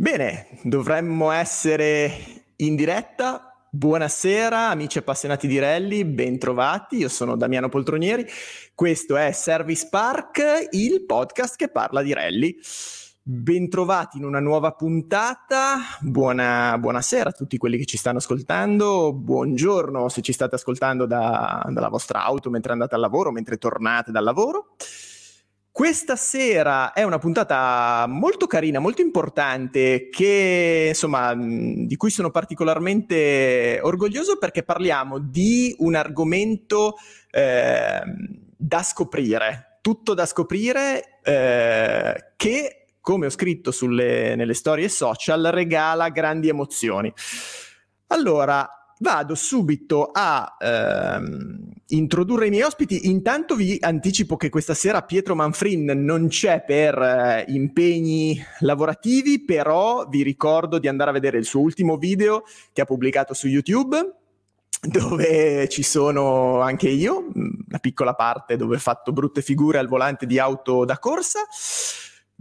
[0.00, 2.10] Bene, dovremmo essere
[2.56, 3.66] in diretta.
[3.70, 6.96] Buonasera amici appassionati di rally, bentrovati.
[6.96, 8.26] Io sono Damiano Poltronieri.
[8.74, 12.56] Questo è Service Park, il podcast che parla di rally.
[13.20, 15.80] Bentrovati in una nuova puntata.
[16.00, 19.12] Buona, buonasera a tutti quelli che ci stanno ascoltando.
[19.12, 24.10] Buongiorno se ci state ascoltando da, dalla vostra auto mentre andate al lavoro, mentre tornate
[24.10, 24.76] dal lavoro.
[25.80, 33.80] Questa sera è una puntata molto carina, molto importante, che, insomma, di cui sono particolarmente
[33.82, 36.96] orgoglioso perché parliamo di un argomento
[37.30, 38.02] eh,
[38.58, 46.10] da scoprire, tutto da scoprire, eh, che, come ho scritto sulle, nelle storie social, regala
[46.10, 47.10] grandi emozioni.
[48.08, 53.08] Allora, vado subito a ehm, introdurre i miei ospiti.
[53.08, 60.06] Intanto vi anticipo che questa sera Pietro Manfrin non c'è per eh, impegni lavorativi, però
[60.08, 64.14] vi ricordo di andare a vedere il suo ultimo video che ha pubblicato su YouTube
[64.82, 70.24] dove ci sono anche io, una piccola parte dove ho fatto brutte figure al volante
[70.24, 71.40] di auto da corsa.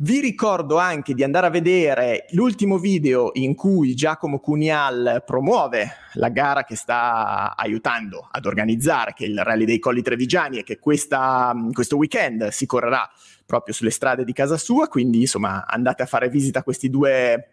[0.01, 6.29] Vi ricordo anche di andare a vedere l'ultimo video in cui Giacomo Cunial promuove la
[6.29, 10.79] gara che sta aiutando ad organizzare, che è il Rally dei Colli Trevigiani e che
[10.79, 13.11] questa, questo weekend si correrà
[13.45, 17.49] proprio sulle strade di casa sua, quindi insomma andate a fare visita a questi due,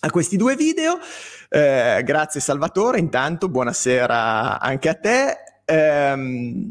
[0.00, 0.98] a questi due video.
[1.50, 5.36] Eh, grazie Salvatore, intanto buonasera anche a te.
[5.66, 6.70] Eh,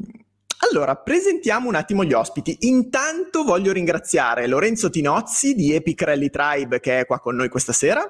[0.67, 2.57] allora, presentiamo un attimo gli ospiti.
[2.61, 7.71] Intanto voglio ringraziare Lorenzo Tinozzi di Epic Rally Tribe che è qua con noi questa
[7.71, 8.01] sera.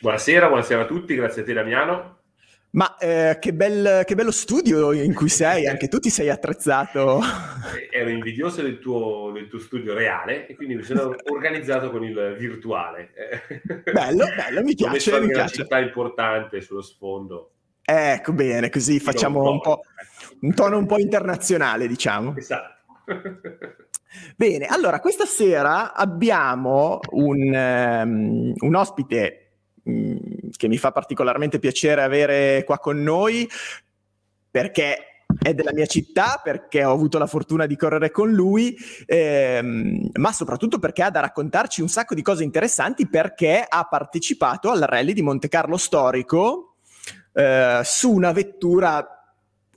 [0.00, 2.18] Buonasera, buonasera a tutti, grazie a te Damiano.
[2.72, 7.20] Ma eh, che, bel, che, bello studio in cui sei, anche tu ti sei attrezzato.
[7.90, 12.36] Ero invidioso del tuo, del tuo studio reale e quindi mi sono organizzato con il
[12.38, 13.10] virtuale.
[13.92, 15.12] Bello, bello, mi piace.
[15.12, 15.40] Ho mi piace.
[15.40, 17.50] una città importante sullo sfondo.
[17.82, 19.80] Ecco, bene, così facciamo un po'
[20.40, 22.34] un tono un po' internazionale, diciamo.
[22.36, 22.78] Esatto.
[24.36, 29.52] Bene, allora questa sera abbiamo un, um, un ospite
[29.84, 30.18] um,
[30.56, 33.48] che mi fa particolarmente piacere avere qua con noi
[34.50, 38.76] perché è della mia città, perché ho avuto la fortuna di correre con lui,
[39.06, 44.70] ehm, ma soprattutto perché ha da raccontarci un sacco di cose interessanti perché ha partecipato
[44.70, 46.74] al rally di Monte Carlo storico
[47.32, 49.19] eh, su una vettura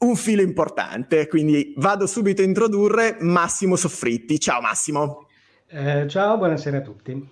[0.06, 4.40] un filo importante, quindi vado subito a introdurre Massimo Soffritti.
[4.40, 5.28] Ciao Massimo.
[5.68, 7.30] Eh, ciao, buonasera a tutti.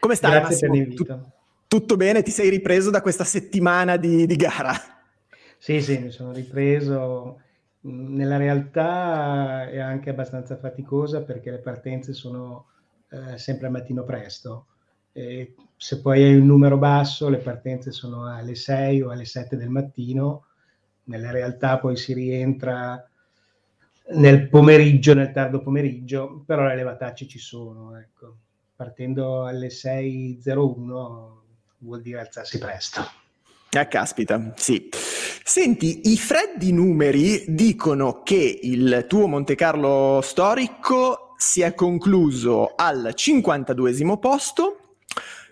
[0.00, 0.72] Come stai Grazie Massimo?
[0.72, 1.04] per l'invito.
[1.04, 1.30] Tut-
[1.68, 2.22] tutto bene?
[2.22, 4.72] Ti sei ripreso da questa settimana di, di gara?
[5.58, 7.40] Sì, sì, mi sono ripreso.
[7.80, 12.66] Nella realtà è anche abbastanza faticosa perché le partenze sono
[13.10, 14.66] eh, sempre al mattino presto.
[15.12, 19.56] E se poi hai un numero basso, le partenze sono alle 6 o alle 7
[19.56, 20.46] del mattino
[21.04, 23.04] nella realtà poi si rientra
[24.10, 27.96] nel pomeriggio, nel tardo pomeriggio, però le levatacce ci sono.
[27.98, 28.36] Ecco.
[28.74, 31.40] Partendo alle 6.01
[31.78, 33.00] vuol dire alzarsi presto.
[33.70, 34.88] Ah, caspita, sì.
[35.44, 43.12] Senti, i freddi numeri dicono che il tuo Monte Carlo storico si è concluso al
[43.14, 44.96] 52 posto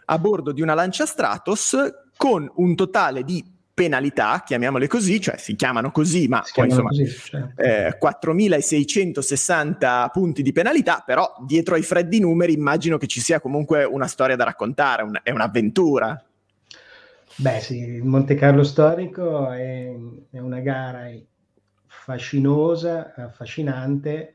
[0.05, 1.77] a bordo di una Lancia Stratos
[2.17, 3.45] con un totale di
[3.81, 7.63] penalità, chiamiamole così, cioè si chiamano così, ma poi insomma così, certo.
[7.63, 13.85] eh, 4.660 punti di penalità, però dietro ai freddi numeri immagino che ci sia comunque
[13.85, 16.23] una storia da raccontare, un- è un'avventura.
[17.37, 19.91] Beh sì, il Monte Carlo storico è,
[20.31, 21.11] è una gara
[21.87, 24.35] fascinosa, affascinante,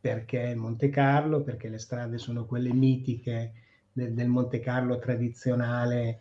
[0.00, 3.54] perché è Monte Carlo, perché le strade sono quelle mitiche
[3.92, 6.20] del, del Monte Carlo tradizionale,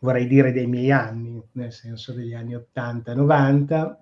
[0.00, 3.96] vorrei dire dei miei anni, nel senso degli anni 80-90,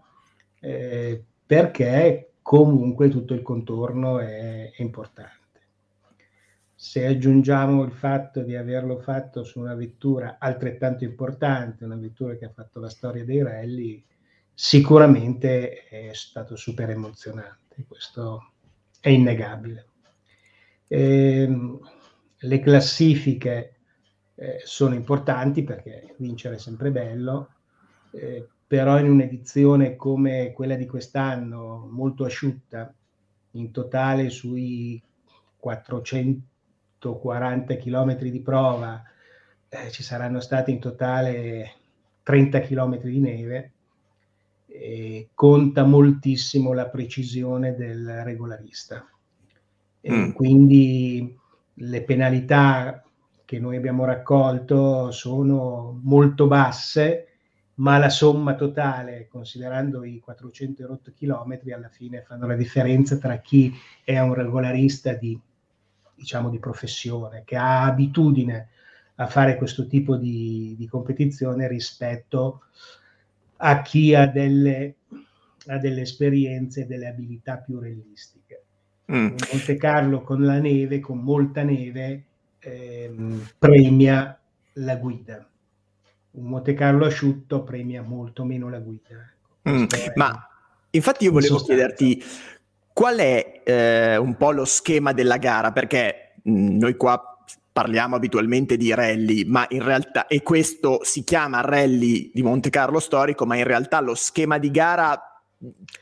[0.60, 5.36] eh, perché comunque tutto il contorno è, è importante.
[6.74, 12.44] Se aggiungiamo il fatto di averlo fatto su una vettura altrettanto importante, una vettura che
[12.44, 14.04] ha fatto la storia dei rally,
[14.54, 18.52] sicuramente è stato super emozionante, questo
[19.00, 19.86] è innegabile.
[20.86, 21.80] Ehm,
[22.38, 23.77] le classifiche
[24.40, 27.48] eh, sono importanti perché vincere è sempre bello,
[28.12, 32.94] eh, però in un'edizione come quella di quest'anno, molto asciutta,
[33.52, 35.02] in totale sui
[35.56, 39.02] 440 km di prova,
[39.68, 41.72] eh, ci saranno stati in totale
[42.22, 43.72] 30 km di neve,
[44.66, 49.04] e conta moltissimo la precisione del regolarista.
[50.00, 50.30] E Mm.
[50.30, 51.36] Quindi
[51.74, 53.02] le penalità
[53.48, 57.28] che noi abbiamo raccolto sono molto basse,
[57.76, 63.72] ma la somma totale, considerando i 408 km, alla fine fanno la differenza tra chi
[64.04, 65.40] è un regolarista di,
[66.14, 68.68] diciamo, di professione, che ha abitudine
[69.14, 72.64] a fare questo tipo di, di competizione rispetto
[73.56, 74.96] a chi ha delle,
[75.68, 78.64] ha delle esperienze e delle abilità più realistiche.
[79.10, 79.36] Mm.
[79.50, 82.24] Monte Carlo con la neve, con molta neve,
[82.58, 84.38] ehm, premia
[84.74, 85.48] la guida.
[86.30, 89.32] Un Monte Carlo asciutto premia molto meno la guida.
[89.62, 89.70] Ecco.
[89.70, 89.86] Mm.
[90.14, 90.48] Ma
[90.90, 92.22] infatti io volevo chiederti
[92.92, 97.22] qual è eh, un po' lo schema della gara, perché mh, mm, noi qua
[97.72, 102.98] parliamo abitualmente di rally, ma in realtà, e questo si chiama rally di Monte Carlo
[102.98, 105.22] storico, ma in realtà lo schema di gara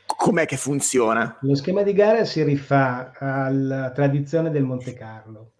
[0.05, 1.37] com'è che funziona?
[1.41, 5.51] Lo schema di gara si rifà alla tradizione del Monte Carlo,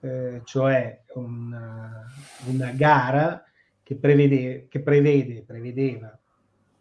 [0.00, 2.06] eh, cioè una,
[2.46, 3.44] una gara
[3.82, 6.16] che prevede, che prevede, prevedeva,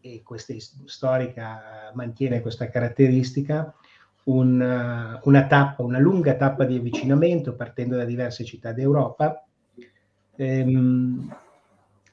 [0.02, 0.54] e questa
[0.86, 3.74] storica mantiene questa caratteristica,
[4.26, 9.44] una, una, tappa, una lunga tappa di avvicinamento partendo da diverse città d'Europa.
[10.36, 11.36] Ehm,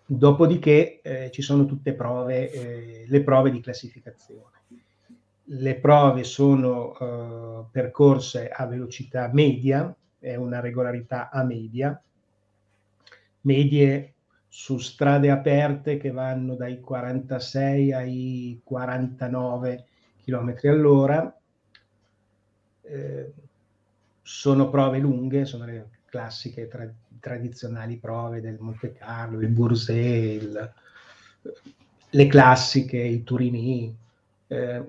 [0.07, 4.55] dopodiché eh, ci sono tutte prove, eh, le prove di classificazione.
[5.49, 12.01] Le prove sono eh, percorse a velocità media, è una regolarità a media,
[13.43, 14.15] medie
[14.49, 19.85] su strade aperte che vanno dai 46 ai 49
[20.25, 21.39] km all'ora,
[22.83, 23.33] eh,
[24.23, 26.89] sono prove lunghe, sono le classiche tra,
[27.21, 30.73] tradizionali prove del Monte Carlo, il Bourset, il,
[32.11, 33.95] le classiche, i Turini,
[34.49, 34.85] eh,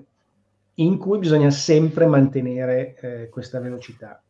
[0.74, 4.22] in cui bisogna sempre mantenere eh, questa velocità.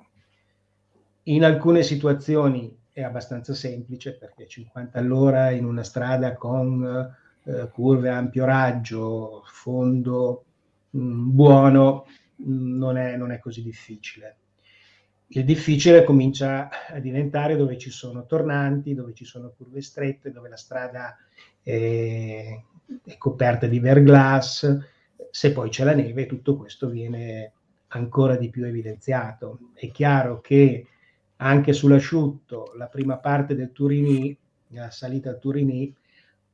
[1.29, 7.15] In alcune situazioni è abbastanza semplice perché 50 all'ora in una strada con
[7.45, 10.45] eh, curve a ampio raggio, fondo
[10.89, 14.37] mh, mm, buono, non è, non è così difficile.
[15.27, 20.49] Il difficile comincia a diventare dove ci sono tornanti, dove ci sono curve strette, dove
[20.49, 21.15] la strada
[21.63, 22.59] è,
[23.05, 24.79] è coperta di verglass,
[25.31, 27.53] se poi c'è la neve tutto questo viene
[27.89, 29.59] ancora di più evidenziato.
[29.75, 30.87] È chiaro che
[31.39, 34.37] anche sull'asciutto la prima parte del Turini,
[34.69, 35.95] la salita al Turini,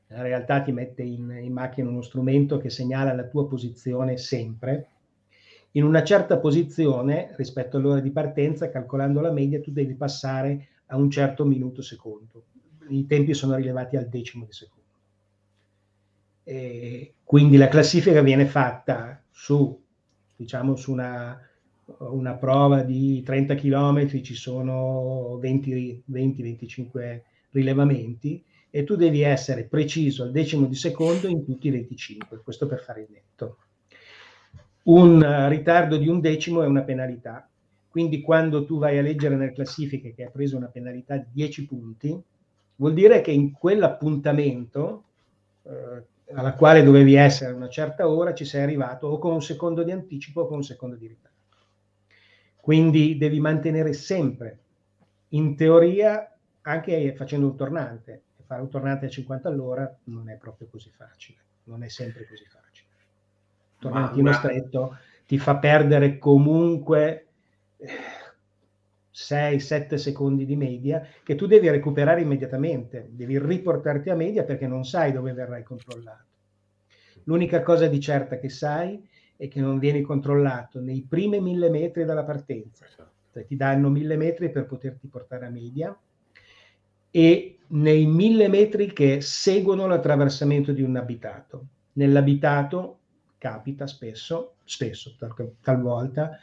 [0.07, 4.89] in realtà ti mette in, in, macchina uno strumento che segnala la tua posizione sempre.
[5.71, 10.97] In una certa posizione rispetto all'ora di partenza, calcolando la media, tu devi passare a
[10.97, 12.45] un certo minuto secondo.
[12.87, 14.83] I tempi sono rilevati al decimo di secondo.
[16.43, 19.81] E quindi la classifica viene fatta su
[20.35, 21.39] diciamo su una,
[21.97, 27.21] una prova di 30 km ci sono 20-25
[27.51, 28.43] rilevamenti
[28.75, 32.81] e tu devi essere preciso al decimo di secondo in tutti i 25, questo per
[32.81, 33.59] fare il netto.
[34.83, 37.47] Un ritardo di un decimo è una penalità,
[37.87, 41.65] quindi quando tu vai a leggere nelle classifiche che hai preso una penalità di 10
[41.67, 42.21] punti,
[42.75, 45.03] vuol dire che in quell'appuntamento
[45.63, 46.03] eh,
[46.33, 49.83] alla quale dovevi essere a una certa ora, ci sei arrivato o con un secondo
[49.83, 51.37] di anticipo o con un secondo di ritardo.
[52.57, 54.59] Quindi devi mantenere sempre,
[55.29, 56.29] in teoria,
[56.63, 61.37] anche facendo un tornante, fare un tornante a 50 all'ora non è proprio così facile,
[61.63, 62.87] non è sempre così facile.
[63.75, 64.35] Il tornantino ma...
[64.35, 67.27] stretto ti fa perdere comunque
[69.13, 74.85] 6-7 secondi di media che tu devi recuperare immediatamente, devi riportarti a media perché non
[74.85, 76.23] sai dove verrai controllato.
[77.23, 82.05] L'unica cosa di certa che sai è che non vieni controllato nei primi mille metri
[82.05, 82.85] dalla partenza,
[83.31, 85.97] cioè ti danno mille metri per poterti portare a media
[87.15, 91.67] e nei mille metri che seguono l'attraversamento di un abitato.
[91.93, 92.99] Nell'abitato
[93.37, 95.15] capita spesso, spesso
[95.61, 96.37] talvolta,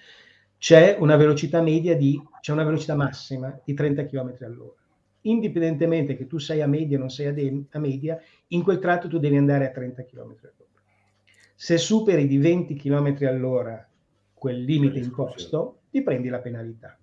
[0.57, 4.81] c'è una velocità media di, c'è una velocità massima di 30 km all'ora.
[5.23, 8.79] Indipendentemente che tu sei a media o non sei a, de- a, media, in quel
[8.79, 10.81] tratto tu devi andare a 30 km all'ora.
[11.55, 13.87] Se superi di 20 km all'ora
[14.33, 16.97] quel limite imposto, ti prendi la penalità.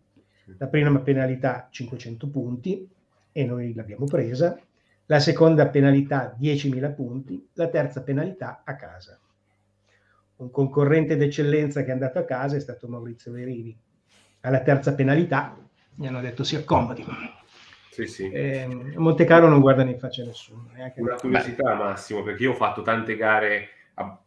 [0.58, 2.90] La prima penalità 500 punti
[3.32, 4.60] e noi l'abbiamo presa,
[5.06, 9.20] la seconda penalità 10.000 punti, la terza penalità a casa
[10.40, 13.78] un concorrente d'eccellenza che è andato a casa è stato Maurizio Verini.
[14.42, 15.58] Alla terza penalità
[15.96, 17.06] mi hanno detto si accomodi.
[17.90, 18.30] Sì, sì.
[18.32, 20.70] Eh, Monte Carlo non guarda in faccia nessuno.
[20.96, 21.74] Una curiosità.
[21.74, 23.68] Massimo, perché io ho fatto tante gare,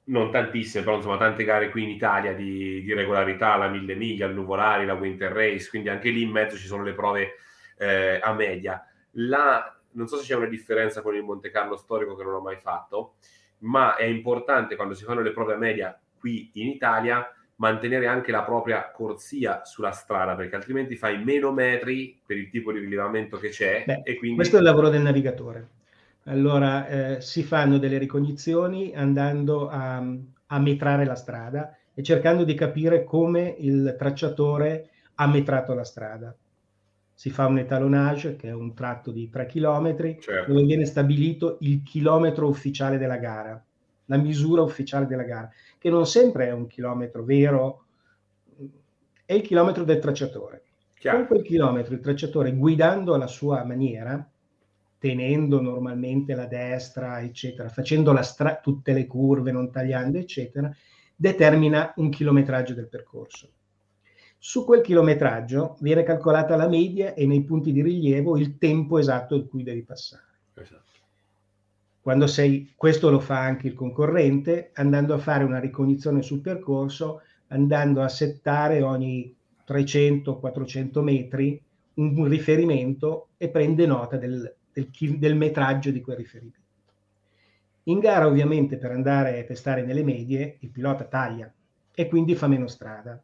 [0.04, 4.26] non tantissime, però insomma tante gare qui in Italia di, di regolarità, la Mille Miglia,
[4.26, 7.36] il Nuvolari, la Winter Race, quindi anche lì in mezzo ci sono le prove
[7.78, 8.86] eh, a media.
[9.12, 12.40] La, non so se c'è una differenza con il Monte Carlo storico che non ho
[12.40, 13.14] mai fatto,
[13.58, 17.26] ma è importante quando si fanno le prove a media qui in Italia
[17.56, 22.72] mantenere anche la propria corsia sulla strada perché altrimenti fai meno metri per il tipo
[22.72, 24.36] di rilevamento che c'è Beh, e quindi...
[24.36, 25.68] questo è il lavoro del navigatore.
[26.24, 29.96] Allora eh, si fanno delle ricognizioni andando a,
[30.46, 36.34] a metrare la strada e cercando di capire come il tracciatore ha metrato la strada
[37.22, 40.52] si fa un etalonage che è un tratto di 3 km certo.
[40.52, 43.64] dove viene stabilito il chilometro ufficiale della gara
[44.06, 45.48] la misura ufficiale della gara,
[45.78, 47.84] che non sempre è un chilometro vero,
[49.24, 50.64] è il chilometro del tracciatore.
[50.98, 51.18] Chiaro.
[51.18, 54.28] Con quel chilometro il tracciatore guidando alla sua maniera,
[54.98, 60.70] tenendo normalmente la destra, eccetera, facendo stra- tutte le curve, non tagliando, eccetera,
[61.16, 63.50] determina un chilometraggio del percorso.
[64.44, 69.36] Su quel chilometraggio viene calcolata la media e nei punti di rilievo il tempo esatto
[69.36, 70.24] in cui devi passare.
[70.54, 70.90] Esatto.
[72.00, 77.22] Quando sei, questo lo fa anche il concorrente, andando a fare una ricognizione sul percorso,
[77.46, 79.32] andando a settare ogni
[79.64, 81.62] 300-400 metri
[81.94, 86.58] un riferimento e prende nota del, del, del, metraggio di quel riferimento.
[87.84, 91.48] In gara ovviamente per andare per stare nelle medie il pilota taglia
[91.94, 93.22] e quindi fa meno strada.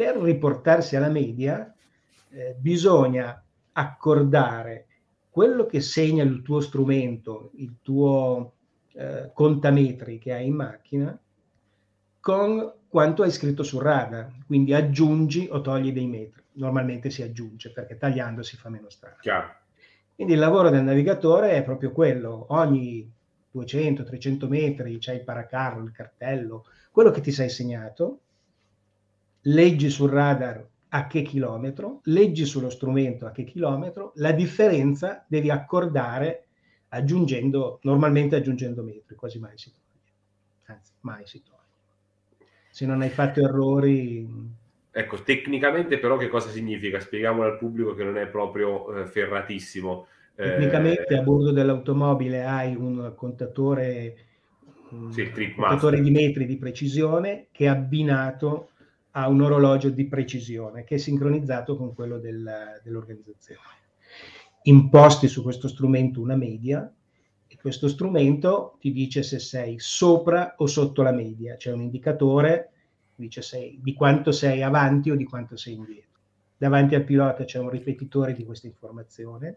[0.00, 1.74] Per riportarsi alla media
[2.30, 4.86] eh, bisogna accordare
[5.28, 8.54] quello che segna il tuo strumento, il tuo
[8.94, 11.20] eh, contametri che hai in macchina,
[12.18, 14.32] con quanto hai scritto sul radar.
[14.46, 16.44] Quindi aggiungi o togli dei metri.
[16.52, 19.18] Normalmente si aggiunge perché tagliando si fa meno strada.
[19.20, 19.54] Chiaro.
[20.14, 22.46] Quindi il lavoro del navigatore è proprio quello.
[22.48, 23.06] Ogni
[23.54, 28.20] 200-300 metri c'è il paracarro, il cartello, quello che ti sei segnato,
[29.42, 35.50] leggi sul radar a che chilometro, leggi sullo strumento a che chilometro, la differenza devi
[35.50, 36.46] accordare
[36.88, 40.12] aggiungendo, normalmente aggiungendo metri, quasi mai si toglie,
[40.66, 41.58] anzi mai si toglie.
[42.70, 44.58] Se non hai fatto errori...
[44.92, 46.98] Ecco, tecnicamente però che cosa significa?
[46.98, 50.06] Spieghiamolo al pubblico che non è proprio eh, ferratissimo.
[50.34, 51.18] Eh, tecnicamente eh...
[51.18, 54.16] a bordo dell'automobile hai un contatore,
[54.90, 58.69] un sì, contatore di metri di precisione che è abbinato
[59.12, 63.60] ha un orologio di precisione che è sincronizzato con quello del, dell'organizzazione.
[64.62, 66.92] Imposti su questo strumento una media
[67.46, 72.72] e questo strumento ti dice se sei sopra o sotto la media, c'è un indicatore
[73.20, 76.08] dice sei, di quanto sei avanti o di quanto sei indietro.
[76.56, 79.56] Davanti al pilota c'è un ripetitore di questa informazione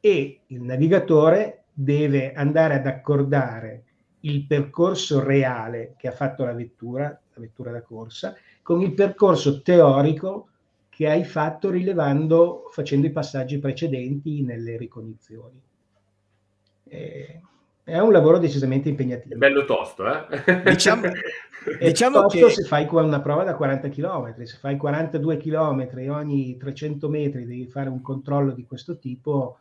[0.00, 3.84] e il navigatore deve andare ad accordare
[4.20, 9.62] il percorso reale che ha fatto la vettura, la vettura da corsa, con il percorso
[9.62, 10.48] teorico
[10.88, 15.60] che hai fatto rilevando, facendo i passaggi precedenti nelle ricognizioni.
[16.84, 17.40] Eh,
[17.84, 19.34] è un lavoro decisamente impegnativo.
[19.34, 20.62] È bello tosto, eh?
[20.64, 21.02] Diciamo,
[21.78, 22.52] diciamo tosto che...
[22.52, 27.66] se fai una prova da 40 km, se fai 42 km ogni 300 metri devi
[27.66, 29.58] fare un controllo di questo tipo,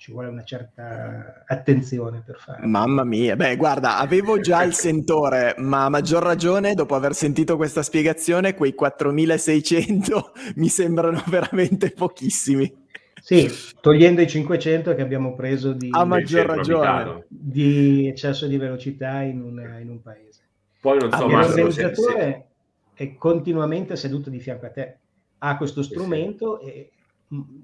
[0.00, 2.66] ci vuole una certa attenzione per fare.
[2.66, 7.56] Mamma mia, beh guarda, avevo già il sentore, ma a maggior ragione dopo aver sentito
[7.56, 12.86] questa spiegazione, quei 4600 mi sembrano veramente pochissimi.
[13.20, 13.46] Sì,
[13.78, 19.42] togliendo i 500 che abbiamo preso di, a maggior ragione di eccesso di velocità in
[19.42, 20.40] un, in un paese.
[20.80, 22.46] Poi non so, ah, l'organizzatore
[22.94, 24.96] è continuamente seduto di fianco a te
[25.36, 26.72] ha questo strumento sì, sì.
[26.72, 26.90] e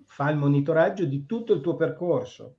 [0.07, 2.57] fa il monitoraggio di tutto il tuo percorso.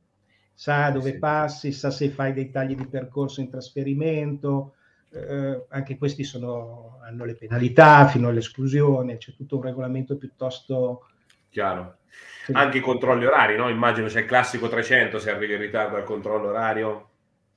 [0.53, 1.19] Sa dove sì.
[1.19, 4.73] passi, sa se fai dei tagli di percorso in trasferimento,
[5.11, 11.07] eh, anche questi sono, hanno le penalità fino all'esclusione, c'è tutto un regolamento piuttosto...
[11.49, 11.97] Chiaro.
[12.45, 12.51] Sì.
[12.53, 13.69] Anche i controlli orari, no?
[13.69, 17.09] Immagino c'è il classico 300 se arrivi in ritardo al controllo orario.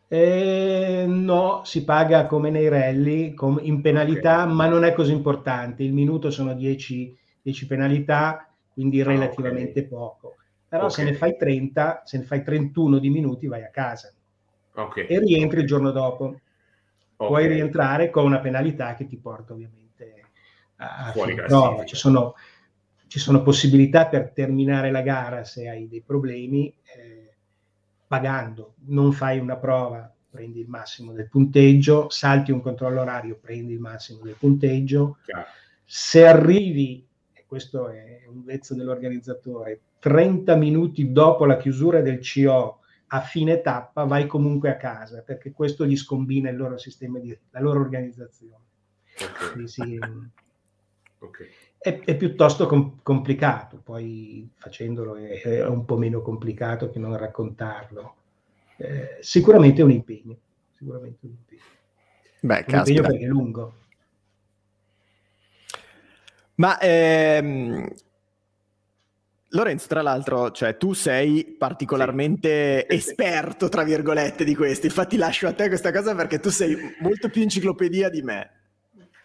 [0.08, 4.54] Eh, no, si paga come nei rally com- in penalità, okay.
[4.54, 5.84] ma non è così importante.
[5.84, 9.88] Il minuto sono 10, 10 penalità, quindi ah, relativamente okay.
[9.88, 10.36] poco.
[10.68, 10.94] Però okay.
[10.94, 14.12] se ne fai 30, se ne fai 31 di minuti, vai a casa.
[14.94, 16.38] E rientri il giorno dopo.
[17.16, 20.24] Puoi rientrare con una penalità che ti porta ovviamente
[20.76, 21.84] a fuori prova.
[21.84, 22.34] Ci sono,
[23.08, 26.72] ci sono possibilità per terminare la gara se hai dei problemi.
[26.82, 27.34] Eh,
[28.06, 33.72] pagando, non fai una prova, prendi il massimo del punteggio, salti un controllo orario, prendi
[33.72, 35.18] il massimo del punteggio.
[35.24, 35.46] Chiaro.
[35.84, 37.06] Se arrivi,
[37.50, 42.78] questo è un vezzo dell'organizzatore, 30 minuti dopo la chiusura del CO
[43.08, 47.36] a fine tappa, vai comunque a casa, perché questo gli scombina il loro sistema di
[47.50, 48.62] la loro organizzazione.
[49.16, 49.66] Okay.
[49.66, 49.98] Sì,
[51.18, 51.48] okay.
[51.76, 57.16] È, è, piuttosto com- complicato, poi facendolo è, è, un po' meno complicato che non
[57.16, 58.14] raccontarlo.
[58.76, 60.38] Eh, sicuramente è un impegno,
[60.76, 61.62] sicuramente un impegno.
[62.42, 63.74] Beh, un impegno perché è lungo.
[66.60, 67.88] Ma ehm,
[69.48, 72.96] Lorenzo, tra l'altro, cioè, tu sei particolarmente sì.
[72.96, 74.86] esperto, tra virgolette, di questi.
[74.86, 78.50] Infatti lascio a te questa cosa perché tu sei molto più enciclopedia di me.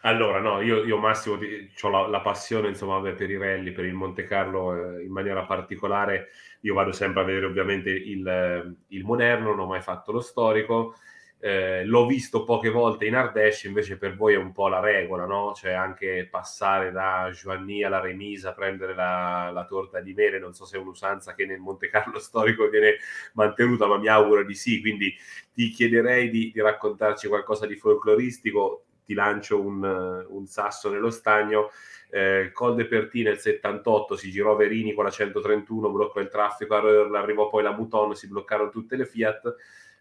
[0.04, 3.96] Allora, no, io, io Massimo ho la, la, passione insomma, per i rally, per il
[3.96, 6.30] Monte Carlo eh, in maniera particolare.
[6.62, 10.96] Io vado sempre a vedere ovviamente il, il moderno, non ho mai fatto lo storico.
[11.45, 15.25] Eh, l'ho visto poche volte in Ardèche, invece per voi è un po' la regola,
[15.25, 15.53] no?
[15.53, 20.65] Cioè anche passare da Giovanni alla Remisa, prendere la, la, torta di mele, non so
[20.65, 22.95] se è un'usanza che nel Monte Carlo storico viene
[23.33, 24.81] mantenuta, ma mi auguro di sì.
[24.81, 25.15] Quindi
[25.53, 31.69] ti chiederei di, di raccontarci qualcosa di folcloristico ti lancio un, un sasso nello stagno.
[32.10, 36.73] Eh, Col de Pertì nel 78 si girò Verini con la 131, bloccò il traffico,
[36.73, 39.55] arrivò poi la Mouton, si bloccarono tutte le Fiat.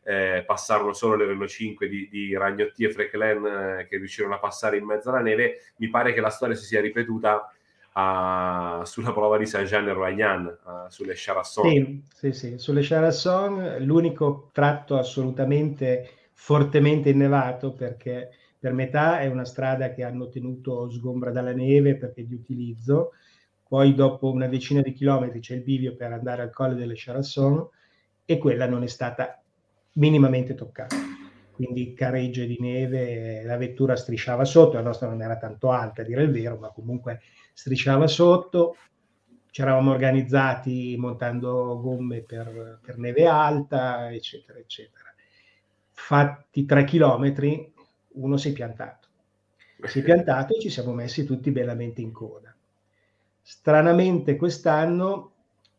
[0.07, 4.39] Eh, passarono solo le Renault 5 di, di Ragnotti e Freclen eh, che riuscirono a
[4.39, 5.61] passare in mezzo alla neve.
[5.77, 7.51] Mi pare che la storia si sia ripetuta
[7.93, 11.69] a, sulla prova di Saint-Jean e Royan, sulle Charasson.
[11.71, 19.45] Sì, sì, sì, sulle Charasson, l'unico tratto assolutamente fortemente innevato perché per metà è una
[19.45, 23.13] strada che hanno tenuto sgombra dalla neve perché di utilizzo,
[23.67, 27.67] poi dopo una decina di chilometri c'è il bivio per andare al colle delle Charasson
[28.25, 29.44] e quella non è stata
[29.95, 30.97] minimamente toccata.
[31.53, 36.05] Quindi caregge di neve, la vettura strisciava sotto, la nostra non era tanto alta a
[36.05, 37.21] dire il vero, ma comunque
[37.53, 38.77] strisciava sotto,
[39.51, 45.15] ci eravamo organizzati montando gomme per, per neve alta, eccetera, eccetera.
[45.93, 47.73] Fatti tre chilometri,
[48.15, 49.07] uno si è piantato.
[49.85, 52.53] Si è piantato e ci siamo messi tutti bellamente in coda.
[53.41, 55.33] Stranamente quest'anno,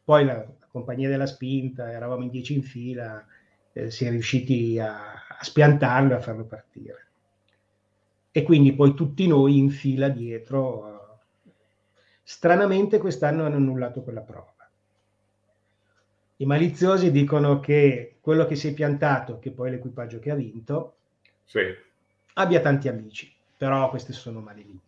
[0.05, 3.25] poi la, la compagnia della spinta, eravamo in dieci in fila,
[3.75, 7.07] eh, si è riusciti a, a spiantarlo e a farlo partire.
[8.31, 10.77] E quindi poi tutti noi in fila dietro.
[11.43, 11.49] Uh,
[12.23, 14.53] stranamente quest'anno hanno annullato quella prova.
[16.37, 20.35] I maliziosi dicono che quello che si è piantato, che poi è l'equipaggio che ha
[20.35, 20.95] vinto,
[21.45, 21.83] sì
[22.35, 24.81] abbia tanti amici, però questi sono maledini.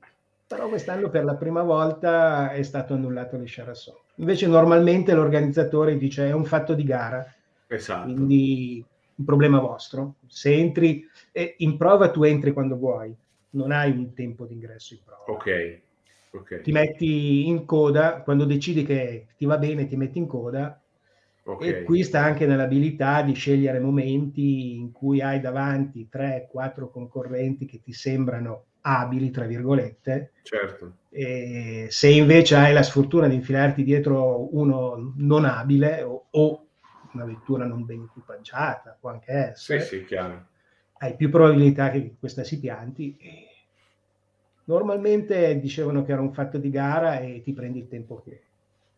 [0.47, 3.95] Però quest'anno per la prima volta è stato annullato le Charasson.
[4.15, 7.25] Invece normalmente l'organizzatore dice è un fatto di gara,
[7.67, 8.13] esatto.
[8.13, 8.83] quindi
[9.15, 10.15] un problema vostro.
[10.27, 13.15] Se entri eh, in prova tu entri quando vuoi,
[13.51, 15.23] non hai un tempo di ingresso in prova.
[15.27, 15.79] Ok.
[16.31, 16.61] okay.
[16.61, 20.79] Ti metti in coda, quando decidi che ti va bene ti metti in coda,
[21.47, 21.69] Okay.
[21.69, 27.79] E qui sta anche nell'abilità di scegliere momenti in cui hai davanti 3-4 concorrenti che
[27.81, 30.33] ti sembrano abili, tra virgolette.
[30.41, 30.97] Certo.
[31.09, 36.66] E se invece hai la sfortuna di infilarti dietro uno non abile o, o
[37.17, 39.81] una vettura non ben equipaggiata, può anche essere.
[39.81, 40.47] Sì, sì, chiaro.
[40.99, 43.17] Hai più probabilità che questa si pianti.
[44.65, 48.41] Normalmente dicevano che era un fatto di gara e ti prendi il tempo che...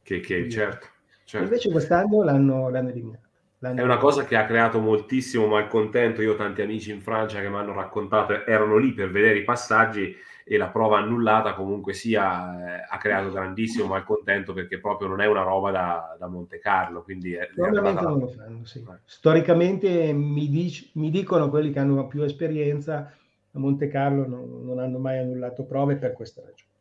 [0.01, 0.88] Che, che certo
[1.29, 1.45] Certo.
[1.45, 3.27] Invece quest'anno l'hanno, l'hanno eliminato.
[3.60, 6.23] L'hanno è una cosa che ha creato moltissimo malcontento.
[6.23, 9.43] Io ho tanti amici in Francia che mi hanno raccontato, erano lì per vedere i
[9.43, 10.15] passaggi
[10.51, 15.27] e la prova annullata comunque sia eh, ha creato grandissimo malcontento perché proprio non è
[15.27, 17.03] una roba da, da Monte Carlo.
[17.03, 18.79] Quindi è, Normalmente non lo fanno, sì.
[18.79, 18.97] Eh.
[19.05, 23.13] Storicamente mi, dic- mi, dicono quelli che hanno più esperienza,
[23.51, 26.71] a Monte Carlo non, non hanno mai annullato prove per questa ragione.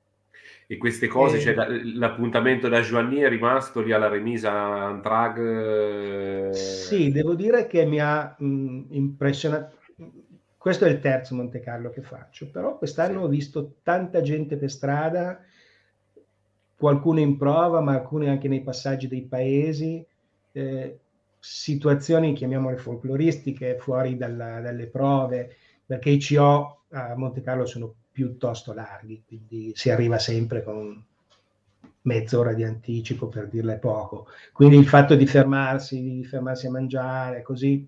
[0.66, 1.40] E queste cose, e...
[1.40, 1.54] cioè,
[1.94, 6.48] l'appuntamento da Giovanni è rimasto lì alla remisa Antrag?
[6.48, 6.54] Eh...
[6.54, 9.76] Sì, devo dire che mi ha mh, impressionato.
[10.59, 14.68] Questo è il terzo Monte Carlo che faccio, però quest'anno ho visto tanta gente per
[14.73, 15.40] strada,
[16.77, 20.05] qualcuno in prova, ma alcuni anche nei passaggi dei paesi.
[20.51, 20.99] Eh,
[21.38, 28.73] situazioni, chiamiamole folcloristiche, fuori dalla, dalle prove, perché i CO a Monte Carlo sono piuttosto
[28.73, 31.01] larghi, quindi si arriva sempre con
[32.03, 34.27] mezz'ora di anticipo per dirle poco.
[34.53, 37.87] Quindi il fatto di fermarsi, di fermarsi a mangiare, così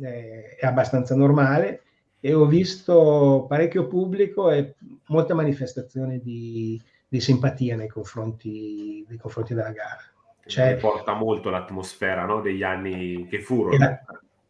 [0.00, 1.83] eh, è abbastanza normale
[2.24, 4.76] e ho visto parecchio pubblico e
[5.08, 10.00] molta manifestazione di, di simpatia nei confronti, nei confronti, della gara.
[10.46, 12.40] Cioè, porta molto l'atmosfera no?
[12.40, 13.74] degli anni che furono.
[13.74, 14.00] E la,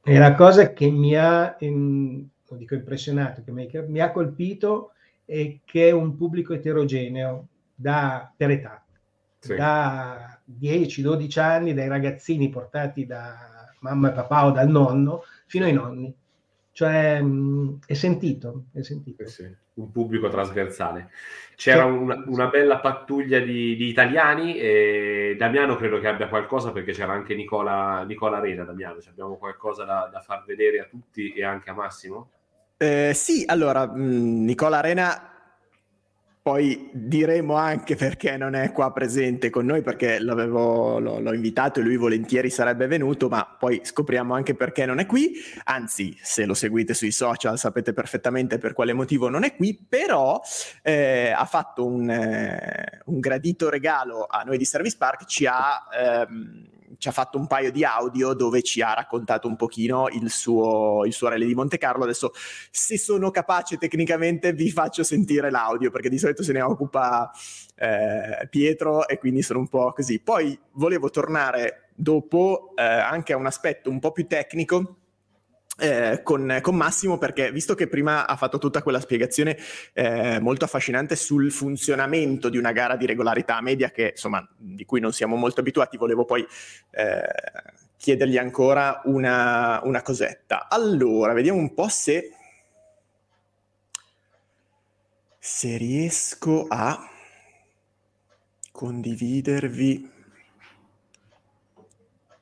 [0.04, 4.92] e la cosa che mi ha, in, dico impressionato, che mi, mi ha colpito
[5.24, 8.84] e che è un pubblico eterogeneo da, per età,
[9.40, 9.56] sì.
[9.56, 15.72] da 10-12 anni, dai ragazzini portati da mamma e papà o dal nonno, fino ai
[15.72, 16.14] nonni.
[16.74, 19.22] Cioè mh, è sentito, è sentito.
[19.22, 21.10] Eh sì, un pubblico trasversale.
[21.54, 26.90] C'era una, una, bella pattuglia di, di, italiani e Damiano credo che abbia qualcosa perché
[26.90, 31.32] c'era anche Nicola, Nicola Arena, Damiano, Ci abbiamo qualcosa da, da far vedere a tutti
[31.32, 32.30] e anche a Massimo?
[32.76, 35.33] Eh, sì, allora, mh, Nicola Arena,
[36.44, 41.82] poi diremo anche perché non è qua presente con noi, perché l'ho, l'ho, invitato e
[41.82, 45.32] lui volentieri sarebbe venuto, ma poi scopriamo anche perché non è qui.
[45.64, 50.38] Anzi, se lo seguite sui social sapete perfettamente per quale motivo non è qui, però
[50.82, 55.82] eh, ha fatto un, eh, un, gradito regalo a noi di Service Park, ci ha...
[55.98, 56.72] Ehm,
[57.04, 61.04] ci ha fatto un paio di audio dove ci ha raccontato un pochino il suo,
[61.04, 62.04] il suo rally di Monte Carlo.
[62.04, 62.32] Adesso,
[62.70, 67.30] se sono capace tecnicamente, vi faccio sentire l'audio perché di solito se ne occupa
[67.76, 70.18] eh, Pietro e quindi sono un po' così.
[70.18, 75.03] Poi volevo tornare dopo eh, anche a un aspetto un po' più tecnico
[75.78, 79.56] eh, con, con, Massimo perché visto che prima ha fatto tutta quella spiegazione
[79.92, 85.00] eh, molto affascinante sul funzionamento di una gara di regolarità media che insomma di cui
[85.00, 86.46] non siamo molto abituati volevo poi
[86.90, 87.22] eh,
[87.96, 90.68] chiedergli ancora una, una cosetta.
[90.68, 92.30] Allora vediamo un po' se
[95.38, 97.10] se riesco a
[98.72, 100.12] condividervi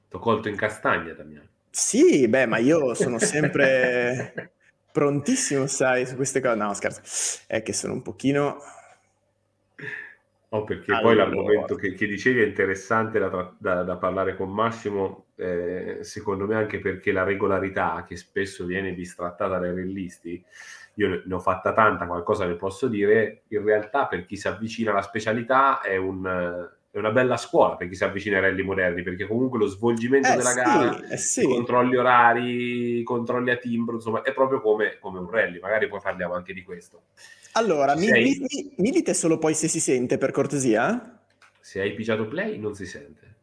[0.09, 4.53] T'ho colto in castagna Damiano sì, beh, ma io sono sempre
[4.93, 6.55] prontissimo, sai, su queste cose.
[6.55, 7.01] No, scherzo,
[7.47, 8.59] è che sono un pochino...
[10.51, 11.07] Oh, perché allora.
[11.07, 16.47] poi l'argomento che, che, dicevi è interessante da, da, da parlare con Massimo, eh, secondo
[16.47, 20.45] me anche perché la regolarità che spesso viene bistrattata dai realisti,
[20.97, 24.91] io ne ho fatta tanta, qualcosa ne posso dire, in realtà per chi si avvicina
[24.91, 29.03] alla specialità è un è una bella scuola per chi si avvicina ai rally moderni,
[29.03, 31.41] perché comunque lo svolgimento eh, della sì, gara, eh sì.
[31.41, 35.59] i controlli orari, i controlli a timbro, insomma, è proprio come, come, un rally.
[35.59, 37.05] Magari poi parliamo anche di questo.
[37.53, 38.39] Allora, mi, hai...
[38.41, 41.19] mi, mi, dite solo poi se si sente, per cortesia?
[41.61, 43.37] Se hai pigiato play, non si sente.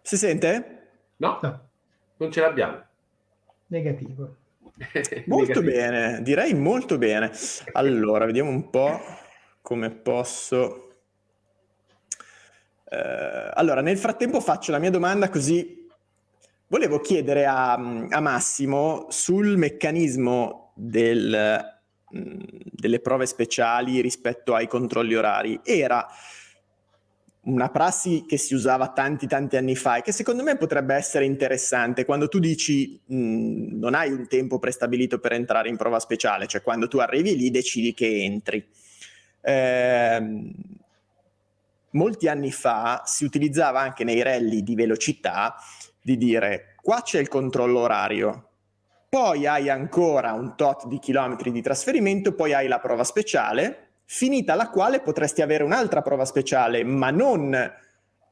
[0.00, 0.88] Si sente?
[1.16, 1.68] No, no.
[2.16, 2.82] non ce l'abbiamo.
[3.66, 4.36] Negativo.
[5.26, 7.30] molto bene, direi molto bene.
[7.72, 9.00] Allora, vediamo un po'
[9.60, 10.88] come posso...
[12.90, 15.82] Uh, allora, nel frattempo faccio la mia domanda così
[16.66, 21.62] volevo chiedere a, a Massimo sul meccanismo del,
[22.08, 25.60] delle prove speciali rispetto ai controlli orari.
[25.64, 26.06] Era
[27.44, 31.24] una prassi che si usava tanti tanti anni fa e che secondo me potrebbe essere
[31.24, 36.46] interessante quando tu dici mh, non hai un tempo prestabilito per entrare in prova speciale,
[36.46, 38.64] cioè quando tu arrivi lì decidi che entri.
[39.40, 40.52] Eh,
[41.90, 45.56] molti anni fa si utilizzava anche nei rally di velocità
[46.00, 48.50] di dire qua c'è il controllo orario,
[49.08, 54.54] poi hai ancora un tot di chilometri di trasferimento, poi hai la prova speciale finita
[54.54, 57.54] la quale potresti avere un'altra prova speciale, ma non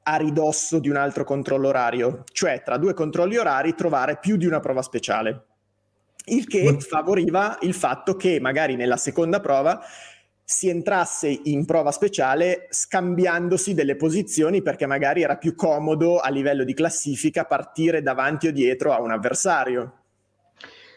[0.03, 4.47] a ridosso di un altro controllo orario, cioè tra due controlli orari trovare più di
[4.47, 5.45] una prova speciale.
[6.27, 9.81] Il che favoriva il fatto che magari nella seconda prova
[10.45, 16.65] si entrasse in prova speciale scambiandosi delle posizioni perché magari era più comodo a livello
[16.65, 19.95] di classifica partire davanti o dietro a un avversario.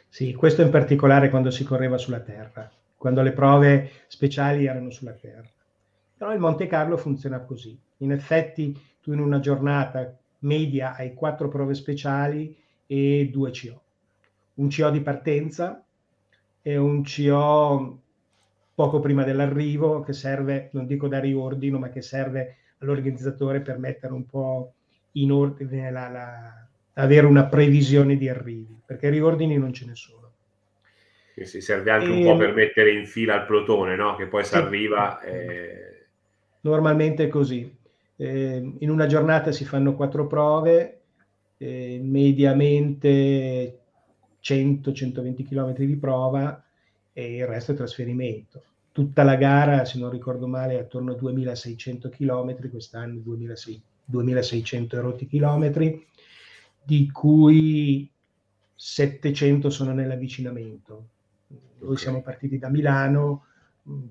[0.09, 2.69] Sì, questo in particolare quando si correva sulla terra
[3.03, 5.43] quando le prove speciali erano sulla terra.
[6.15, 7.77] Però il Monte Carlo funziona così.
[7.97, 12.55] In effetti tu in una giornata media hai quattro prove speciali
[12.87, 13.81] e due CO.
[14.53, 15.83] Un CO di partenza,
[16.61, 17.99] e un CO
[18.73, 24.13] poco prima dell'arrivo che serve, non dico da riordino, ma che serve all'organizzatore per mettere
[24.13, 24.75] un po'
[25.11, 30.22] in ordine, la, la, avere una previsione di arrivi, perché riordini non ce ne sono.
[31.33, 32.11] Che si serve anche e...
[32.11, 34.15] un po' per mettere in fila il plotone, no?
[34.15, 35.19] che poi si arriva...
[35.21, 36.05] Eh...
[36.61, 37.75] Normalmente è così.
[38.15, 41.01] Eh, in una giornata si fanno quattro prove,
[41.57, 43.79] eh, mediamente
[44.41, 46.63] 100-120 km di prova
[47.13, 48.63] e il resto è trasferimento.
[48.91, 53.19] Tutta la gara, se non ricordo male, è attorno a 2600 km, quest'anno
[54.05, 56.05] 2600 rotti chilometri,
[56.83, 58.07] di cui
[58.75, 61.07] 700 sono nell'avvicinamento.
[61.79, 63.45] Noi siamo partiti da Milano,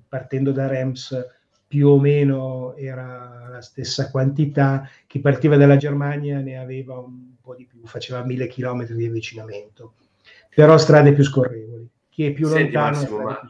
[0.07, 1.41] partendo da Rems
[1.73, 7.55] più o meno era la stessa quantità, chi partiva dalla Germania ne aveva un po'
[7.55, 9.95] di più, faceva 1000 km di avvicinamento,
[10.53, 11.87] però strade più scorrevoli.
[12.09, 12.91] Chi è più Senti, lontano...
[12.91, 13.41] Massimo, ma,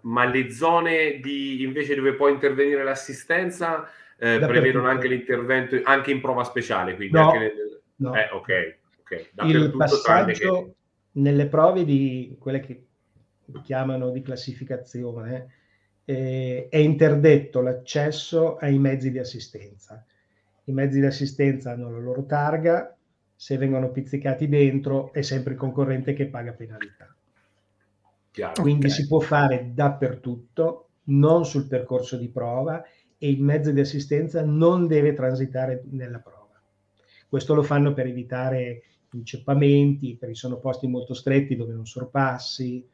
[0.00, 6.22] ma, le zone di, invece dove può intervenire l'assistenza eh, prevedono anche l'intervento anche in
[6.22, 7.82] prova speciale, quindi no, anche nel...
[7.96, 8.14] no.
[8.14, 9.44] Eh, ok, ok.
[9.44, 10.74] Il passaggio che...
[11.20, 12.85] nelle prove di quelle che
[13.62, 15.48] chiamano di classificazione
[16.04, 20.04] eh, è interdetto l'accesso ai mezzi di assistenza.
[20.64, 22.96] I mezzi di assistenza hanno la loro targa,
[23.34, 27.14] se vengono pizzicati dentro è sempre il concorrente che paga penalità.
[28.30, 28.98] Chiaro, Quindi okay.
[28.98, 32.82] si può fare dappertutto, non sul percorso di prova
[33.18, 36.60] e il mezzo di assistenza non deve transitare nella prova.
[37.28, 38.82] Questo lo fanno per evitare
[39.12, 42.86] inceppamenti, perché sono posti molto stretti dove non sorpassi.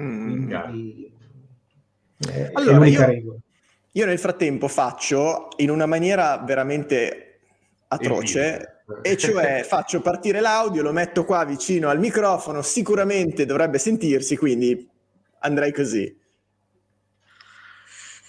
[0.00, 1.12] Mm, quindi,
[2.32, 3.40] eh, allora, io,
[3.92, 7.40] io, nel frattempo faccio in una maniera veramente
[7.88, 14.36] atroce, e cioè faccio partire l'audio, lo metto qua vicino al microfono, sicuramente dovrebbe sentirsi,
[14.36, 14.88] quindi
[15.40, 16.18] andrei così.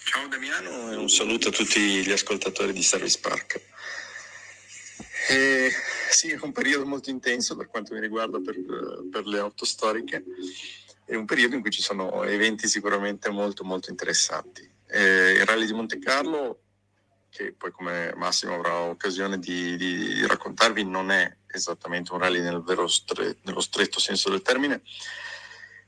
[0.04, 3.60] Ciao Damiano e un saluto a tutti gli ascoltatori di Service Park.
[5.30, 5.70] E,
[6.10, 8.56] sì, è un periodo molto intenso per quanto mi riguarda per,
[9.10, 10.22] per le auto storiche
[11.04, 14.68] è un periodo in cui ci sono eventi sicuramente molto molto interessanti.
[14.86, 16.60] Eh, il rally di Monte Carlo,
[17.30, 22.62] che poi come Massimo avrà occasione di, di, raccontarvi, non è esattamente un rally nel
[22.62, 24.82] vero stre, nello stretto senso del termine,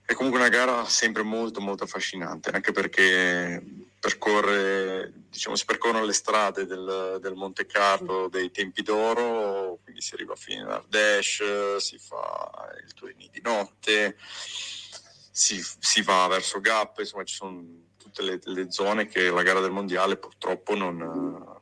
[0.07, 3.63] è comunque una gara sempre molto molto affascinante, anche perché
[3.99, 10.13] percorre, diciamo, si percorrono le strade del, del Monte Carlo dei tempi d'oro, quindi si
[10.13, 14.19] arriva fino all'Ardèche, si fa il Turini di notte,
[15.37, 17.61] si, si va verso Gap, insomma ci sono
[17.97, 21.59] tutte le, le, zone che la gara del mondiale purtroppo non,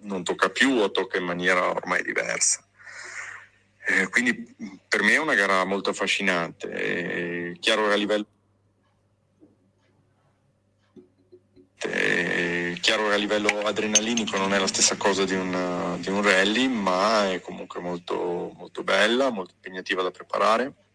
[0.00, 2.62] non tocca più o tocca in maniera ormai diversa.
[3.86, 4.54] Eh, quindi
[4.86, 6.68] per me è una gara molto affascinante.
[6.68, 8.26] È chiaro che a livello
[11.78, 16.20] È chiaro che a livello adrenalinico non è la stessa cosa di un, di un
[16.20, 20.87] rally, ma è comunque molto, molto bella, molto impegnativa da preparare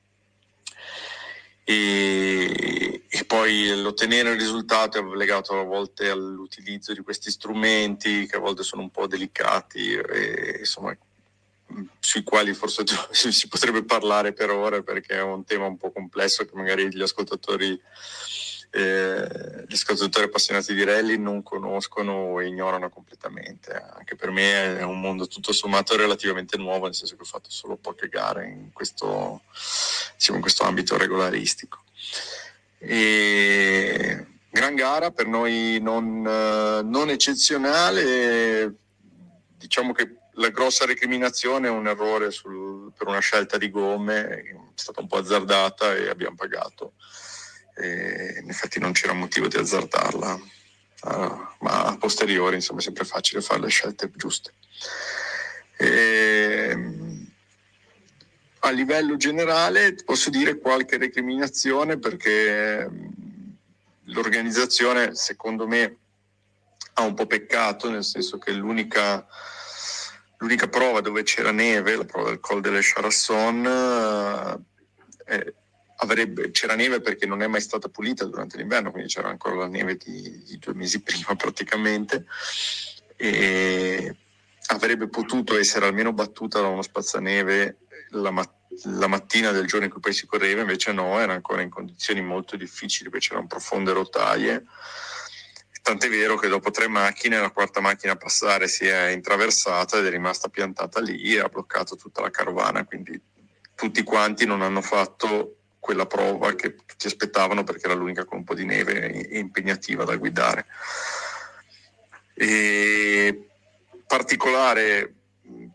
[1.63, 8.35] e, e, poi l'ottenere il risultato è legato a volte all'utilizzo di questi strumenti che
[8.35, 10.95] a volte sono un po' delicati e insomma
[11.99, 16.45] sui quali forse si potrebbe parlare per ore perché è un tema un po' complesso
[16.45, 17.79] che magari gli ascoltatori
[18.75, 23.71] eh, gli ascoltatori appassionati di rally non conoscono o ignorano completamente.
[23.71, 27.51] Anche per me è un mondo tutto sommato relativamente nuovo, nel senso che ho fatto
[27.51, 29.41] solo poche gare in questo,
[30.15, 31.83] diciamo, in questo ambito regolaristico.
[32.79, 38.73] E gran gara per noi non, non eccezionale,
[39.55, 44.55] diciamo che la grossa recriminazione è un errore sul, per una scelta di gomme, è
[44.73, 46.93] stata un po' azzardata e abbiamo pagato
[47.75, 53.41] e effetti non c'era motivo di azzardarla, uh, ma a posteriori insomma è sempre facile
[53.41, 54.53] fare le scelte giuste.
[55.77, 56.77] E,
[58.65, 62.89] a livello generale posso dire qualche recriminazione perché
[64.05, 65.97] l'organizzazione secondo me
[66.93, 69.25] ha un po' peccato, nel senso che l'unica,
[70.37, 73.65] l'unica prova dove c'era neve, la prova del Col de Charasson,
[75.25, 75.53] eh,
[76.03, 79.67] avrebbe, c'era neve perché non è mai stata pulita durante l'inverno, quindi c'era ancora la
[79.67, 82.25] neve di, di due mesi prima praticamente,
[83.15, 84.15] e
[84.67, 87.77] avrebbe potuto essere almeno battuta da uno spazzaneve
[88.11, 91.61] la, mat- la mattina del giorno in cui poi si correva, invece no, era ancora
[91.61, 94.65] in condizioni molto difficili perché c'erano profonde rotaie.
[95.81, 100.05] Tant'è vero che dopo tre macchine, la quarta macchina a passare si è intraversata ed
[100.05, 102.85] è rimasta piantata lì e ha bloccato tutta la carovana.
[102.85, 103.19] Quindi
[103.75, 108.43] tutti quanti non hanno fatto quella prova che ti aspettavano perché era l'unica con un
[108.45, 110.65] po' di neve e impegnativa da guidare.
[112.33, 113.49] E
[114.07, 115.13] particolare,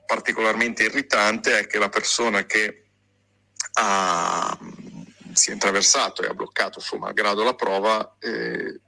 [0.06, 2.84] particolarmente irritante è che la persona che
[3.74, 4.58] ha,
[5.34, 8.80] si è intraversato e ha bloccato suo malgrado la prova eh,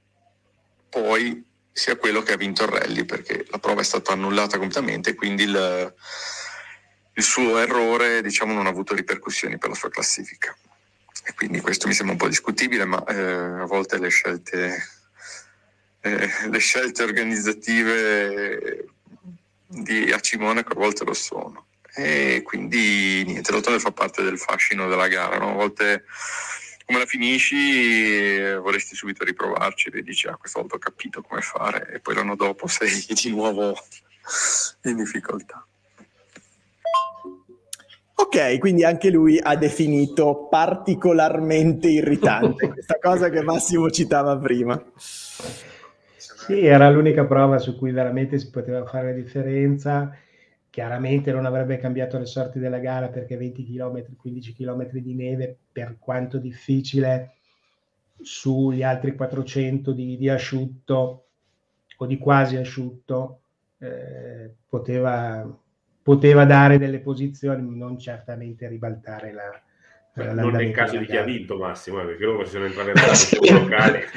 [0.89, 5.13] poi sia quello che ha vinto il rally perché la prova è stata annullata completamente
[5.13, 5.93] quindi il,
[7.13, 10.55] il suo errore diciamo, non ha avuto ripercussioni per la sua classifica.
[11.23, 14.83] E quindi questo mi sembra un po' discutibile, ma eh, a volte le scelte,
[16.01, 18.85] eh, le scelte organizzative
[19.67, 21.67] di AC Monaco a volte lo sono.
[21.93, 25.49] E quindi niente, l'autunno fa parte del fascino della gara, no?
[25.49, 26.05] a volte
[26.85, 31.89] come la finisci vorresti subito riprovarci e dici ah questa volta ho capito come fare
[31.93, 33.77] e poi l'anno dopo sei di nuovo
[34.83, 35.65] in difficoltà.
[38.15, 44.81] Ok, quindi anche lui ha definito particolarmente irritante questa cosa che Massimo citava prima.
[46.17, 50.15] Sì, era l'unica prova su cui veramente si poteva fare la differenza.
[50.69, 55.57] Chiaramente non avrebbe cambiato le sorti della gara perché 20 km, 15 km di neve,
[55.71, 57.35] per quanto difficile,
[58.21, 61.25] sugli altri 400 di, di asciutto
[61.97, 63.41] o di quasi asciutto,
[63.79, 65.45] eh, poteva
[66.01, 69.61] poteva dare delle posizioni, non certamente ribaltare la,
[70.13, 73.47] Beh, non nel caso di chi ha vinto Massimo, eh, perché loro si sono intraversati
[73.47, 74.07] sul locale.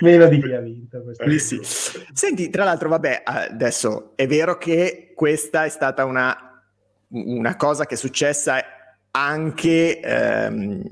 [0.00, 1.04] Meno di chi ha vinto.
[1.24, 1.60] Lì sì.
[1.62, 6.64] Senti, tra l'altro, vabbè, adesso è vero che questa è stata una,
[7.08, 8.64] una cosa che è successa
[9.10, 10.82] anche ehm,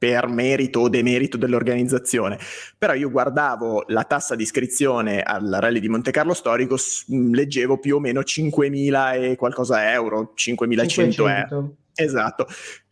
[0.00, 2.38] per merito o demerito dell'organizzazione.
[2.78, 6.76] Però io guardavo la tassa di iscrizione al Rally di Monte Carlo storico,
[7.08, 11.74] leggevo più o meno 5.000 e qualcosa euro, 5.100 euro.
[11.94, 12.46] Esatto.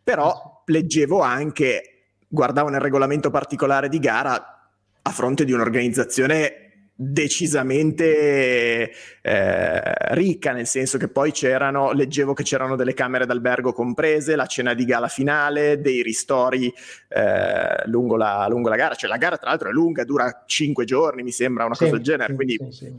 [0.04, 4.68] Però leggevo anche, guardavo nel regolamento particolare di gara
[5.00, 6.67] a fronte di un'organizzazione
[7.00, 8.90] decisamente
[9.22, 14.46] eh, ricca, nel senso che poi c'erano, leggevo che c'erano delle camere d'albergo comprese, la
[14.46, 16.72] cena di gala finale, dei ristori
[17.08, 20.84] eh, lungo, la, lungo, la, gara, cioè la gara tra l'altro è lunga, dura cinque
[20.84, 22.92] giorni, mi sembra, una sì, cosa del genere, sì, quindi sì,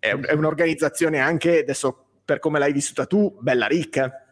[0.00, 4.24] è, è un'organizzazione anche, adesso per come l'hai vissuta tu, bella ricca.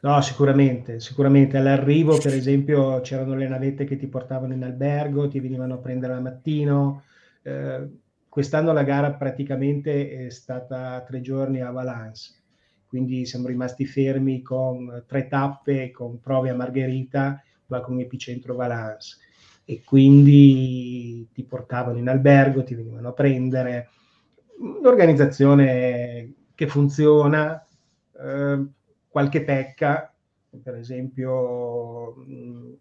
[0.00, 1.58] No, sicuramente, sicuramente.
[1.58, 6.14] All'arrivo, per esempio, c'erano le navette che ti portavano in albergo, ti venivano a prendere
[6.14, 7.02] al mattino.
[7.42, 7.88] Eh,
[8.36, 12.34] Quest'anno la gara praticamente è stata tre giorni a Valence,
[12.86, 19.16] quindi siamo rimasti fermi con tre tappe, con prove a Margherita, ma con epicentro Valence.
[19.64, 23.88] E quindi ti portavano in albergo, ti venivano a prendere.
[24.58, 27.66] Un'organizzazione che funziona,
[28.22, 28.66] eh,
[29.08, 30.14] qualche pecca,
[30.62, 32.78] per esempio il,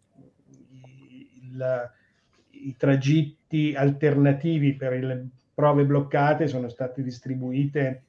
[2.49, 8.03] i tragitti alternativi per il prove bloccate sono state distribuite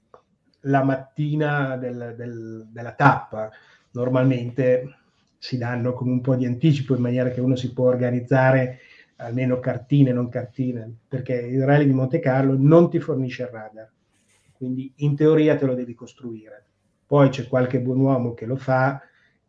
[0.63, 3.51] la mattina del, del, della tappa.
[3.93, 4.97] Normalmente
[5.39, 8.81] si danno con un po' di anticipo in maniera che uno si può organizzare
[9.19, 13.91] almeno cartine, non cartine, perché il rally di Monte Carlo non ti fornisce il radar,
[14.53, 16.65] quindi in teoria te lo devi costruire.
[17.07, 19.01] Poi c'è qualche buon uomo che lo fa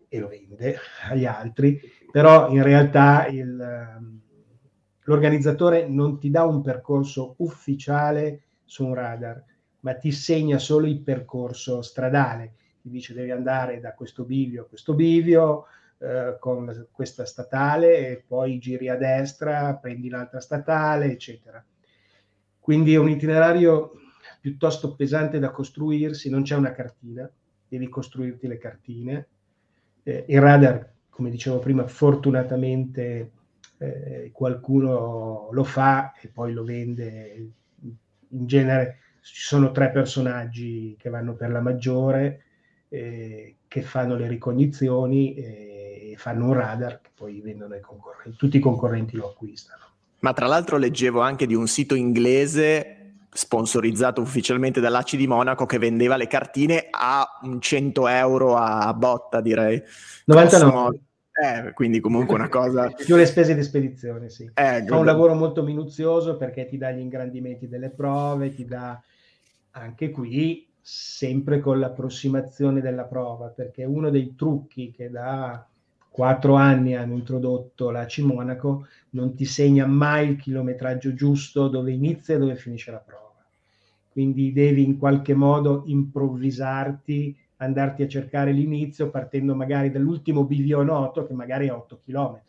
[0.07, 0.77] e lo vende
[1.09, 1.81] agli altri,
[2.11, 4.16] però in realtà il,
[5.07, 9.41] l'organizzatore non ti dà un percorso ufficiale su un radar,
[9.81, 12.53] ma ti segna solo il percorso stradale.
[12.81, 15.65] Ti dice devi andare da questo bivio a questo bivio
[15.99, 21.63] eh, con questa statale e poi giri a destra, prendi l'altra statale, eccetera.
[22.59, 23.93] Quindi è un itinerario
[24.41, 27.29] piuttosto pesante da costruirsi, non c'è una cartina,
[27.67, 29.27] devi costruirti le cartine.
[30.03, 33.31] Eh, il radar, come dicevo prima, fortunatamente
[33.77, 37.49] eh, qualcuno lo fa e poi lo vende.
[38.29, 42.43] In genere ci sono tre personaggi che vanno per la maggiore,
[42.89, 48.37] eh, che fanno le ricognizioni e fanno un radar che poi vendono ai concorrenti.
[48.37, 49.83] Tutti i concorrenti lo acquistano.
[50.19, 52.93] Ma tra l'altro leggevo anche di un sito inglese
[53.29, 59.41] sponsorizzato ufficialmente dall'ACI di Monaco che vendeva le cartine a un 100 euro a botta
[59.41, 59.79] direi
[60.25, 60.99] 99
[61.39, 62.89] eh, quindi comunque una cosa...
[62.97, 64.49] Più le spese di spedizione, sì.
[64.53, 68.99] Eh, Fa un lavoro molto minuzioso perché ti dà gli ingrandimenti delle prove, ti dà
[69.71, 75.63] anche qui sempre con l'approssimazione della prova, perché uno dei trucchi che da
[76.09, 81.91] quattro anni hanno introdotto la C Monaco non ti segna mai il chilometraggio giusto dove
[81.91, 83.35] inizia e dove finisce la prova.
[84.09, 91.25] Quindi devi in qualche modo improvvisarti andarti a cercare l'inizio partendo magari dall'ultimo bivio noto
[91.25, 92.41] che magari è 8 km.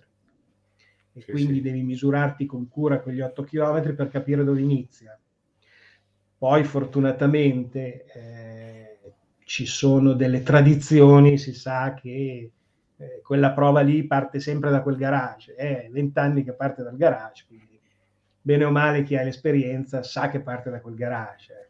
[1.13, 1.61] E sì, quindi sì.
[1.63, 5.19] devi misurarti con cura quegli 8 km per capire dove inizia.
[6.37, 8.99] Poi fortunatamente eh,
[9.45, 12.53] ci sono delle tradizioni, si sa che
[12.97, 16.97] eh, quella prova lì parte sempre da quel garage, è 20 anni che parte dal
[16.97, 17.81] garage, quindi
[18.41, 21.68] bene o male chi ha l'esperienza sa che parte da quel garage.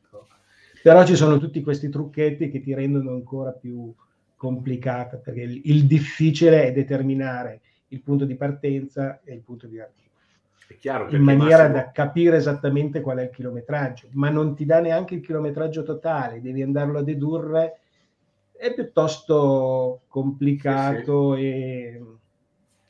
[0.82, 3.92] Però ci sono tutti questi trucchetti che ti rendono ancora più
[4.36, 9.80] complicata, perché il, il difficile è determinare il punto di partenza e il punto di
[9.80, 11.16] arrivo.
[11.16, 11.72] in maniera Massimo...
[11.72, 16.40] da capire esattamente qual è il chilometraggio, ma non ti dà neanche il chilometraggio totale,
[16.40, 17.80] devi andarlo a dedurre,
[18.56, 21.46] è piuttosto complicato sì, sì.
[21.46, 22.02] e...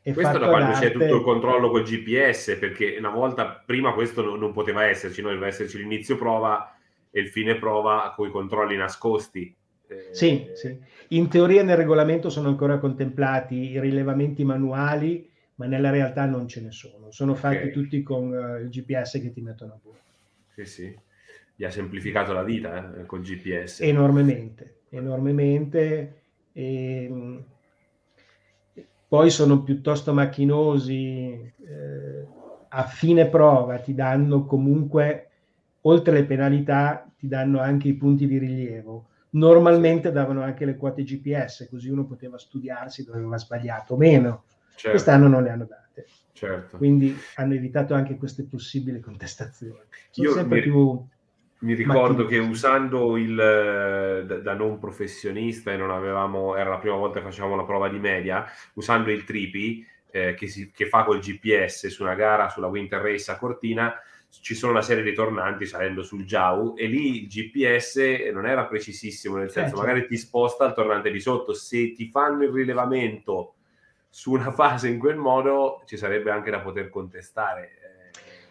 [0.02, 4.22] e questo da quando c'è tutto il controllo col GPS, perché una volta prima questo
[4.22, 5.28] non, non poteva esserci, no?
[5.28, 6.72] doveva esserci l'inizio prova
[7.10, 9.54] e il fine prova con i controlli nascosti
[10.10, 10.78] sì, sì,
[11.08, 16.60] in teoria nel regolamento sono ancora contemplati i rilevamenti manuali, ma nella realtà non ce
[16.60, 17.10] ne sono.
[17.10, 17.70] Sono fatti okay.
[17.70, 20.00] tutti con uh, il GPS che ti mettono a bordo.
[20.54, 20.98] Sì, sì.
[21.56, 23.80] Gli ha semplificato la vita eh, col GPS.
[23.80, 26.20] Enormemente, enormemente.
[26.52, 27.44] E, ehm,
[29.08, 31.52] poi sono piuttosto macchinosi.
[31.66, 32.26] Eh,
[32.68, 35.27] a fine prova ti danno comunque,
[35.88, 41.02] oltre le penalità, ti danno anche i punti di rilievo Normalmente davano anche le quote
[41.02, 44.44] GPS, così uno poteva studiarsi dove aveva sbagliato o meno.
[44.70, 44.90] Certo.
[44.90, 46.06] Quest'anno non le hanno date.
[46.32, 46.78] Certo.
[46.78, 49.82] Quindi hanno evitato anche queste possibili contestazioni.
[50.10, 51.06] Sono Io sempre mi, più
[51.58, 56.96] mi ricordo che usando il da, da, non professionista e non avevamo, era la prima
[56.96, 61.02] volta che facevamo la prova di media, usando il Tripi eh, che, si, che fa
[61.02, 63.92] col GPS su una gara sulla Winter Race a Cortina,
[64.30, 68.66] ci sono una serie di tornanti salendo sul Jau e lì il GPS non era
[68.66, 69.82] precisissimo, nel senso certo.
[69.82, 73.54] magari ti sposta il tornante di sotto, se ti fanno il rilevamento
[74.08, 77.72] su una fase in quel modo ci sarebbe anche da poter contestare.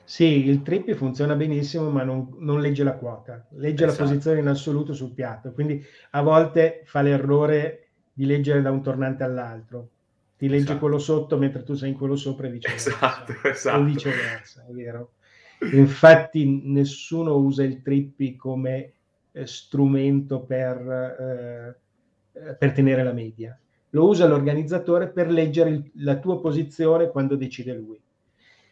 [0.03, 4.03] Sì, il trip funziona benissimo, ma non, non legge la quota, legge esatto.
[4.03, 8.81] la posizione in assoluto sul piatto, quindi a volte fa l'errore di leggere da un
[8.81, 9.89] tornante all'altro.
[10.37, 10.79] Ti legge esatto.
[10.79, 12.89] quello sotto mentre tu sei in quello sopra e viceversa.
[12.89, 13.79] Esatto, esatto.
[13.79, 15.11] O viceversa, è vero.
[15.59, 18.93] Infatti nessuno usa il trippi come
[19.31, 21.75] eh, strumento per,
[22.33, 23.57] eh, per, tenere la media.
[23.91, 27.99] Lo usa l'organizzatore per leggere il, la tua posizione quando decide lui.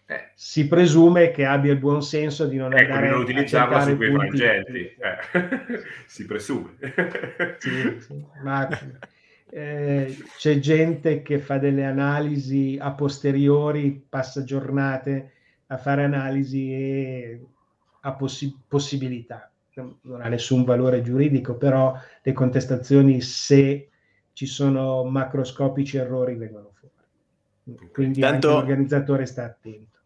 [0.07, 0.31] Eh.
[0.35, 4.11] Si presume che abbia il buon senso di non ecco, andare non utilizzarla su quei
[4.13, 4.79] frangenti.
[4.79, 5.81] Eh.
[6.05, 6.75] si presume.
[7.57, 8.25] sì, sì.
[8.43, 8.67] Ma,
[9.49, 15.31] eh, c'è gente che fa delle analisi a posteriori, passa giornate
[15.67, 17.45] a fare analisi e
[18.01, 19.49] ha possi- possibilità.
[20.01, 23.89] Non ha nessun valore giuridico, però le contestazioni, se
[24.31, 27.89] ci sono macroscopici errori, vengono fuori.
[27.91, 29.97] Quindi Intanto, anche l'organizzatore sta attento.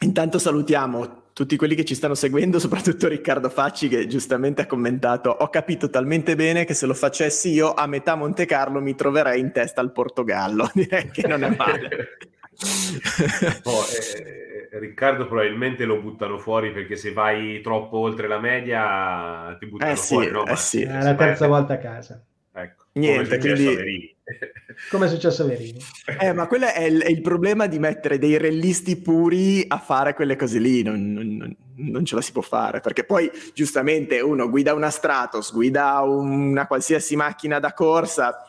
[0.00, 5.30] Intanto salutiamo tutti quelli che ci stanno seguendo, soprattutto Riccardo Facci che giustamente ha commentato
[5.30, 9.40] ho capito talmente bene che se lo facessi io a metà Monte Carlo mi troverei
[9.40, 12.18] in testa al Portogallo, direi che non è male.
[13.64, 19.66] oh, eh, Riccardo probabilmente lo buttano fuori perché se vai troppo oltre la media ti
[19.66, 20.30] buttano eh sì, fuori.
[20.30, 20.46] No?
[20.46, 20.82] Eh sì.
[20.82, 22.24] È la terza volta a casa.
[22.56, 24.16] Ecco, Niente, come è successo quindi...
[24.90, 25.78] Come è successo a Verini.
[26.18, 30.14] Eh, ma quello è il, è il, problema di mettere dei rellisti puri a fare
[30.14, 34.48] quelle cose lì, non, non, non, ce la si può fare, perché poi giustamente uno
[34.48, 38.44] guida una Stratos, guida una qualsiasi macchina da corsa,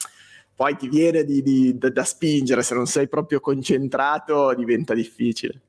[0.55, 5.61] poi ti viene di, di, da, da spingere, se non sei proprio concentrato diventa difficile.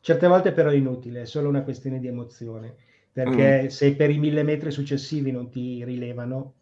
[0.00, 2.74] Certe volte però è inutile, è solo una questione di emozione,
[3.12, 3.66] perché mm.
[3.66, 6.54] se per i mille metri successivi non ti rilevano,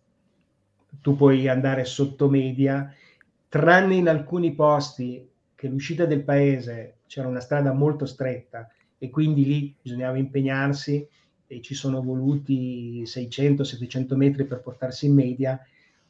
[1.01, 2.93] tu puoi andare sotto media,
[3.49, 9.45] tranne in alcuni posti che l'uscita del paese c'era una strada molto stretta e quindi
[9.45, 11.07] lì bisognava impegnarsi
[11.47, 15.61] e ci sono voluti 600-700 metri per portarsi in media.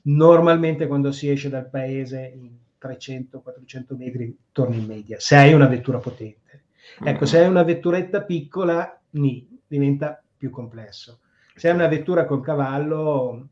[0.09, 2.51] Normalmente quando si esce dal paese in
[2.81, 6.65] 300-400 metri torni in media, se hai una vettura potente.
[7.03, 7.27] Ecco, mm.
[7.27, 11.21] se hai una vetturetta piccola, ni, diventa più complesso.
[11.55, 13.49] Se hai una vettura con cavallo,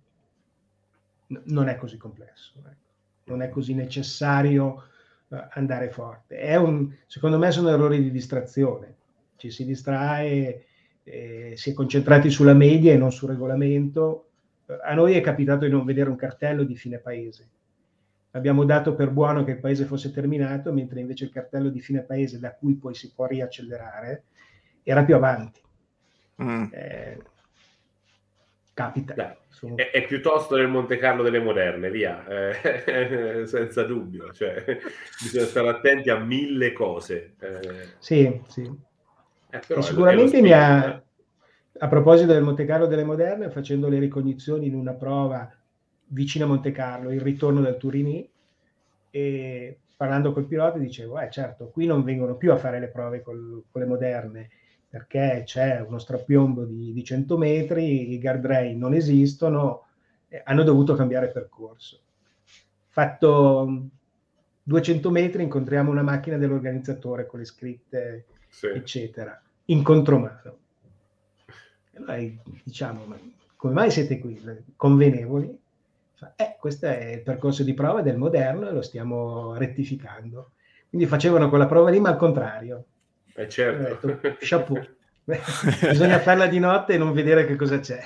[1.26, 2.76] n- non è così complesso, ecco.
[3.24, 4.84] non è così necessario
[5.28, 6.54] uh, andare forte.
[6.56, 8.94] Un, secondo me sono errori di distrazione,
[9.36, 10.66] ci si distrae,
[11.02, 14.28] eh, si è concentrati sulla media e non sul regolamento.
[14.82, 17.48] A noi è capitato di non vedere un cartello di fine paese
[18.34, 22.02] abbiamo dato per buono che il paese fosse terminato, mentre invece il cartello di fine
[22.02, 24.24] paese da cui poi si può riaccelerare
[24.82, 25.60] era più avanti.
[26.42, 26.64] Mm.
[26.72, 27.18] Eh,
[28.74, 29.14] capita.
[29.14, 29.76] Beh, sono...
[29.76, 34.32] è, è, piuttosto nel Monte Carlo delle moderne, via, eh, senza dubbio.
[34.32, 34.78] Cioè,
[35.22, 37.34] bisogna stare attenti a mille cose.
[37.38, 37.88] Eh.
[37.98, 38.70] Sì, sì.
[39.50, 41.00] Eh, sicuramente mi ha,
[41.76, 45.50] a proposito del Monte Carlo delle moderne, facendo le ricognizioni in una prova
[46.08, 48.30] vicino a Monte Carlo, il ritorno del Turini,
[49.10, 53.22] e parlando col pilota dicevo, eh certo, qui non vengono più a fare le prove
[53.22, 54.50] col, con le moderne,
[54.88, 59.86] perché c'è uno strapiombo di, di 100 metri, i guardrail non esistono,
[60.28, 62.00] eh, hanno dovuto cambiare percorso.
[62.88, 63.88] Fatto
[64.62, 68.68] 200 metri incontriamo una macchina dell'organizzatore con le scritte, sì.
[68.68, 70.58] eccetera, in contromano.
[71.94, 73.16] E noi diciamo, ma
[73.56, 74.40] come mai siete qui?
[74.76, 75.58] Convenevoli?
[76.36, 80.50] Eh, questo è il percorso di prova del moderno e lo stiamo rettificando.
[80.88, 82.84] Quindi facevano quella prova lì, ma al contrario.
[83.34, 84.06] Eh certo.
[84.06, 84.86] Detto, chapeau.
[85.88, 88.00] Bisogna farla di notte e non vedere che cosa c'è.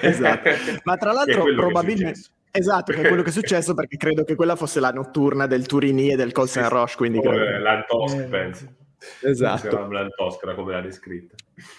[0.00, 0.50] Esatto.
[0.84, 2.20] Ma tra l'altro probabilmente...
[2.52, 5.66] Esatto, che è quello che è successo perché credo che quella fosse la notturna del
[5.66, 7.58] Turini e del Colson Roche, quindi oh, credo...
[7.58, 8.74] L'Antosk, eh, penso.
[9.22, 9.88] Esatto.
[9.88, 11.34] L'Antosk come l'ha descritta.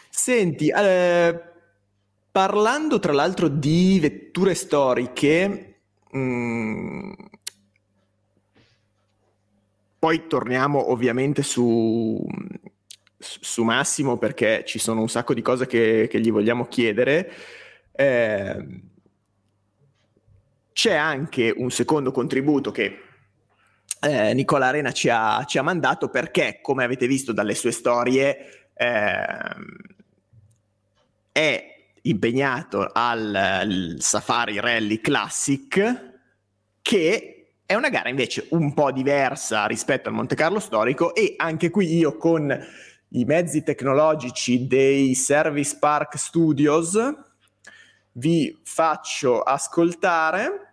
[0.09, 1.41] Senti, eh,
[2.32, 7.11] parlando tra l'altro di vetture storiche, mh, mm,
[9.99, 12.26] poi torniamo ovviamente su,
[13.19, 17.32] su Massimo perché ci sono un sacco di cose che, che gli vogliamo chiedere.
[17.91, 18.82] Eh,
[20.74, 23.11] c'è anche un secondo contributo che
[23.99, 28.69] eh, Nicola Arena ci ha, ci ha, mandato perché, come avete visto dalle sue storie,
[28.73, 29.25] eh,
[31.31, 36.09] è impegnato al, al Safari Rally Classic
[36.81, 41.69] che è una gara invece un po' diversa rispetto al Monte Carlo storico e anche
[41.69, 42.51] qui io con
[43.09, 46.97] i mezzi tecnologici dei Service Park Studios
[48.13, 50.70] vi faccio ascoltare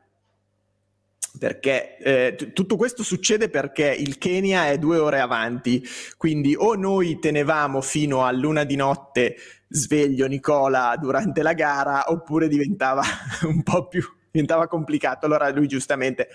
[1.39, 5.87] perché eh, t- tutto questo succede perché il Kenya è due ore avanti,
[6.17, 9.37] quindi o noi tenevamo fino a luna di notte
[9.69, 13.03] sveglio Nicola durante la gara oppure diventava
[13.45, 15.27] un po' più diventava complicato.
[15.27, 16.29] Allora lui giustamente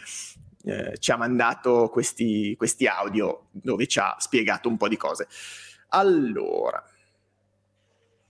[0.64, 5.28] eh, ci ha mandato questi, questi audio dove ci ha spiegato un po' di cose.
[5.90, 6.84] Allora.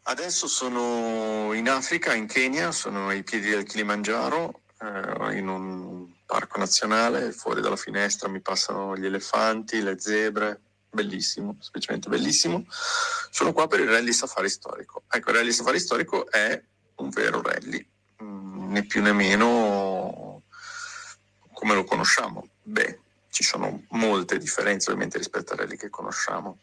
[0.05, 5.82] Adesso sono in Africa, in Kenya, sono ai piedi del Kilimangiaro, eh, in un
[6.25, 12.65] parco nazionale, fuori dalla finestra mi passano gli elefanti, le zebre, bellissimo, semplicemente bellissimo.
[12.69, 15.03] Sono qua per il rally safari storico.
[15.09, 16.61] Ecco, il rally safari storico è
[16.95, 17.85] un vero rally,
[18.23, 20.43] mm, né più né meno
[21.51, 22.47] come lo conosciamo.
[22.61, 22.99] Beh,
[23.29, 26.59] ci sono molte differenze ovviamente rispetto al rally che conosciamo.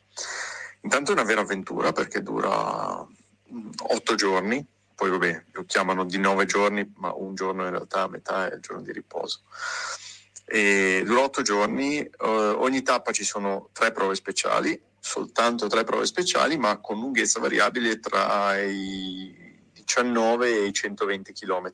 [0.83, 3.05] Intanto è una vera avventura perché dura
[3.53, 4.65] mm, otto giorni,
[5.01, 8.55] poi vabbè, lo chiamano di nove giorni, ma un giorno in realtà a metà è
[8.57, 9.45] il giorno di riposo.
[10.45, 16.05] E dura otto giorni, eh, ogni tappa ci sono tre prove speciali, soltanto tre prove
[16.05, 19.35] speciali, ma con lunghezza variabile tra i
[19.73, 21.71] 19 e i 120 km.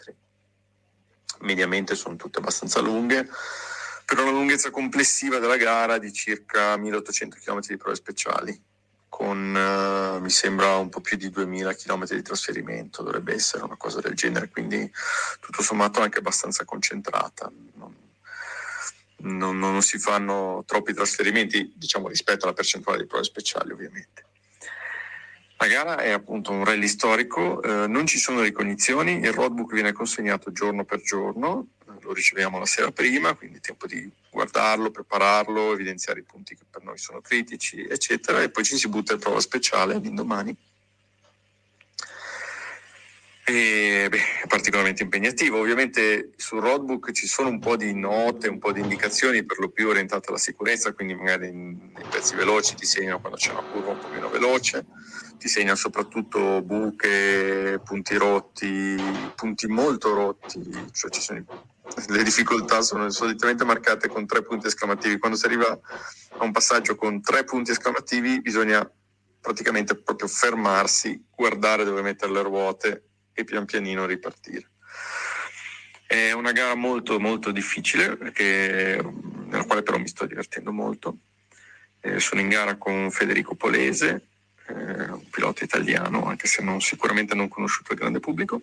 [1.41, 3.29] Mediamente sono tutte abbastanza lunghe,
[4.05, 8.63] per una lunghezza complessiva della gara di circa 1800 km di prove speciali
[9.09, 13.77] con uh, mi sembra un po' più di 2000 km di trasferimento, dovrebbe essere una
[13.77, 14.91] cosa del genere, quindi
[15.41, 17.51] tutto sommato anche abbastanza concentrata.
[17.75, 17.95] Non,
[19.19, 24.25] non, non si fanno troppi trasferimenti, diciamo, rispetto alla percentuale di prove speciali, ovviamente.
[25.59, 29.93] La gara è appunto un rally storico, eh, non ci sono ricognizioni, il roadbook viene
[29.93, 31.69] consegnato giorno per giorno,
[32.07, 36.83] lo riceviamo la sera prima, quindi tempo di guardarlo, prepararlo, evidenziare i punti che per
[36.85, 40.57] noi sono critici, eccetera, e poi ci si butta in prova speciale l'indomani.
[43.49, 45.61] E, beh, è particolarmente impegnativo.
[45.61, 49.69] Ovviamente sul roadbook ci sono un po' di note, un po' di indicazioni per lo
[49.69, 53.93] più orientate alla sicurezza, quindi magari nei pezzi veloci ti segnano quando c'è una curva
[53.93, 54.87] un po' meno veloce,
[55.39, 59.01] ti segnano soprattutto buche, punti rotti,
[59.37, 61.45] punti molto rotti, cioè ci sono
[62.09, 65.21] le difficoltà sono solitamente marcate con tre punti esclamativi.
[65.21, 68.91] Quando si arriva a un passaggio con tre punti esclamativi bisogna
[69.41, 73.03] praticamente proprio fermarsi, guardare dove mettere le ruote
[73.37, 74.71] e pian pianino ripartire.
[76.07, 78.99] È una gara molto molto difficile perché,
[79.45, 81.19] nella quale però mi sto divertendo molto.
[82.01, 84.29] Eh, sono in gara con Federico Polese,
[84.69, 88.63] eh, un pilota italiano, anche se non, sicuramente non conosciuto al grande pubblico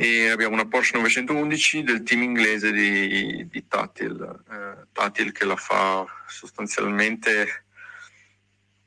[0.00, 5.56] e abbiamo una Porsche 911 del team inglese di, di Tatil, eh, Tatil che la
[5.56, 7.64] fa sostanzialmente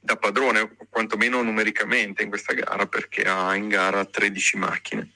[0.03, 5.11] da padrone, quantomeno numericamente in questa gara, perché ha in gara 13 macchine.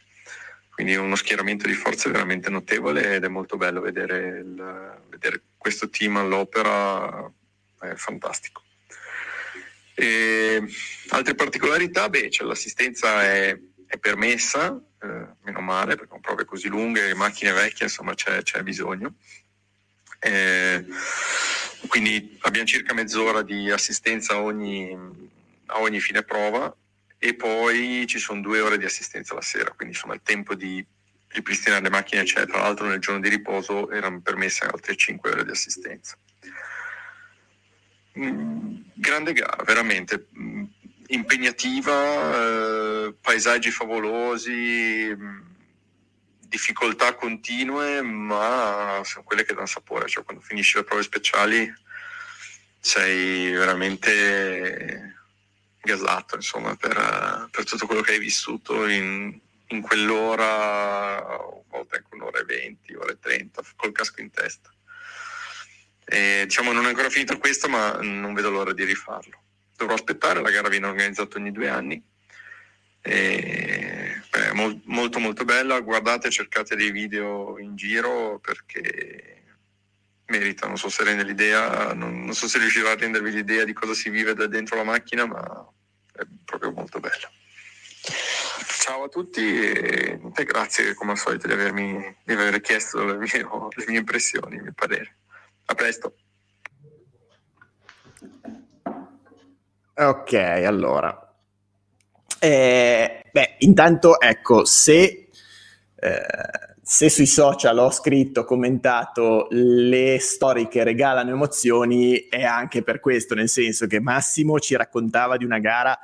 [0.70, 5.90] quindi uno schieramento di forze veramente notevole ed è molto bello vedere, il, vedere questo
[5.90, 7.32] team all'opera,
[7.80, 8.62] è fantastico.
[9.96, 10.62] E
[11.10, 13.58] altre particolarità, beh, cioè l'assistenza è,
[13.88, 18.62] è permessa, eh, meno male, perché con prove così lunghe, macchine vecchie, insomma c'è, c'è
[18.62, 19.16] bisogno.
[20.20, 20.86] Eh,
[21.88, 24.98] quindi abbiamo circa mezz'ora di assistenza ogni,
[25.68, 26.76] a ogni fine prova
[27.18, 30.86] e poi ci sono due ore di assistenza la sera, quindi insomma il tempo di
[31.30, 32.54] ripristinare le macchine eccetera.
[32.54, 36.18] Tra l'altro nel giorno di riposo erano permesse altre 5 ore di assistenza.
[38.18, 40.64] Mm, grande gara, veramente mm,
[41.08, 42.36] impegnativa,
[43.06, 45.40] eh, paesaggi favolosi, mm,
[46.48, 51.74] difficoltà continue, ma sono quelle che danno sapore, cioè quando finisci le prove speciali
[52.80, 55.16] sei veramente
[55.82, 62.16] gasato insomma, per, per, tutto quello che hai vissuto in, in quell'ora, a volte anche
[62.16, 64.74] un'ora e venti, ore e trenta, col casco in testa.
[66.06, 69.42] E, diciamo non è ancora finito questo, ma non vedo l'ora di rifarlo.
[69.76, 72.04] Dovrò aspettare, la gara viene organizzata ogni due anni.
[73.08, 79.44] E, beh, mo- molto molto bella, guardate, cercate dei video in giro perché
[80.26, 83.74] merita, non so se rende l'idea, non, non so se riuscirò a rendervi l'idea di
[83.74, 85.70] cosa si vive da dentro la macchina, ma
[86.14, 87.30] è proprio molto bello.
[88.80, 93.18] Ciao a tutti e, e grazie come al solito di, avermi, di aver chiesto le
[93.18, 95.18] mie, le mie impressioni, il mio parere.
[95.66, 96.16] A presto.
[99.94, 101.25] Ok, allora.
[102.46, 105.30] Eh, beh, intanto ecco, se
[105.96, 106.22] eh,
[106.80, 113.34] se sui social ho scritto, commentato le storie che regalano emozioni, è anche per questo,
[113.34, 115.98] nel senso che Massimo ci raccontava di una gara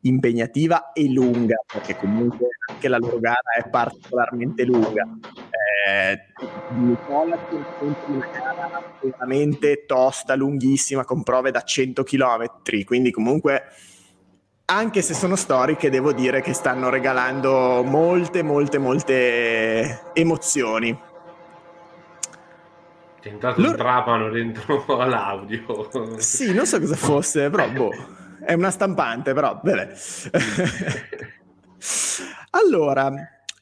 [0.00, 5.06] impegnativa e lunga, perché comunque anche la loro gara è particolarmente lunga.
[5.86, 6.18] Eh,
[6.74, 7.38] Nicola
[7.78, 13.62] una gara veramente tosta, lunghissima, con prove da 100 km, quindi comunque
[14.66, 20.98] anche se sono storiche, devo dire che stanno regalando molte, molte, molte emozioni.
[23.20, 23.72] C'è entrato Loro...
[23.72, 26.18] un trapano dentro all'audio.
[26.18, 27.90] Sì, non so cosa fosse, però boh,
[28.44, 29.92] è una stampante, però vabbè.
[32.50, 33.12] allora,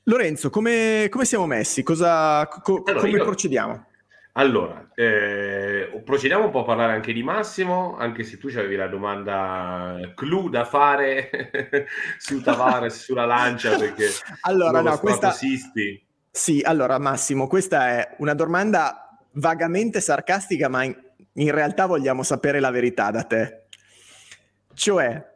[0.04, 1.82] Lorenzo, come, come, siamo messi?
[1.82, 3.24] Cosa, co- allora, come io...
[3.24, 3.86] procediamo?
[4.34, 8.86] Allora, eh, procediamo un po' a parlare anche di Massimo, anche se tu avevi la
[8.86, 11.28] domanda clou da fare
[12.16, 14.06] su Tavares, sulla lancia, perché
[14.42, 15.34] allora, no, questa...
[16.30, 20.96] Sì, allora Massimo, questa è una domanda vagamente sarcastica, ma in,
[21.34, 23.66] in realtà vogliamo sapere la verità da te.
[24.72, 25.30] Cioè,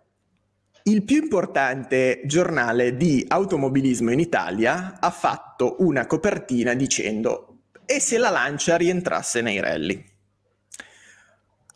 [0.85, 7.56] il più importante giornale di automobilismo in Italia ha fatto una copertina dicendo
[7.87, 10.05] e se la lancia rientrasse nei rally.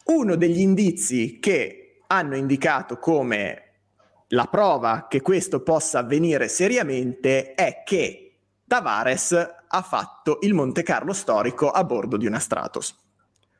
[0.06, 3.64] Uno degli indizi che hanno indicato come
[4.28, 9.32] la prova che questo possa avvenire seriamente è che Tavares
[9.68, 12.96] ha fatto il Monte Carlo storico a bordo di una Stratos.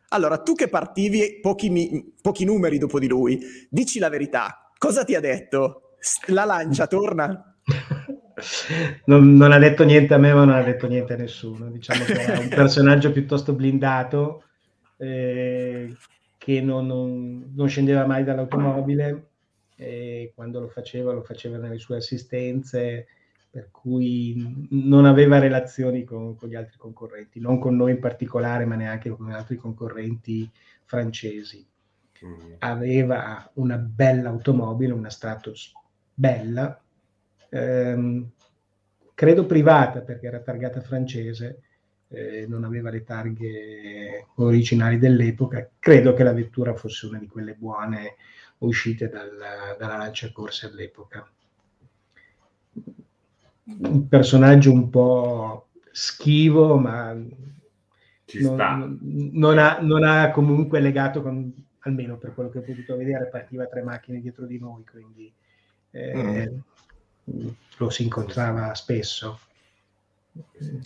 [0.09, 5.05] Allora, tu che partivi pochi, mi- pochi numeri dopo di lui, dici la verità, cosa
[5.05, 5.95] ti ha detto?
[6.27, 7.57] La lancia torna?
[9.07, 11.71] non, non, ha detto niente a me, ma non ha detto niente a nessuno.
[11.71, 14.45] Diciamo che era un personaggio piuttosto blindato
[14.97, 15.97] eh,
[16.37, 19.29] che non, non, non, scendeva mai dall'automobile
[19.77, 23.07] e quando lo faceva, lo faceva nelle sue assistenze,
[23.51, 28.65] per cui non aveva relazioni con, con gli altri concorrenti, non con noi in particolare,
[28.65, 30.49] ma neanche con altri concorrenti
[30.85, 31.67] francesi.
[32.25, 32.53] Mm.
[32.59, 35.73] Aveva una bella automobile, una Stratos
[36.13, 36.79] bella,
[37.51, 38.31] ehm,
[39.15, 41.63] credo privata perché era targata francese,
[42.09, 47.55] eh, non aveva le targhe originali dell'epoca, credo che la vettura fosse una di quelle
[47.55, 48.17] buone
[48.59, 49.31] uscite dal,
[49.79, 51.29] dalla lancia corsa all'epoca.
[53.63, 58.99] Un personaggio un po' schivo, ma non,
[59.33, 63.67] non, ha, non, ha, comunque legato con, almeno per quello che ho potuto vedere, partiva
[63.67, 65.33] tre macchine dietro di noi, quindi
[65.91, 66.59] eh, mm
[67.77, 69.41] lo si incontrava spesso.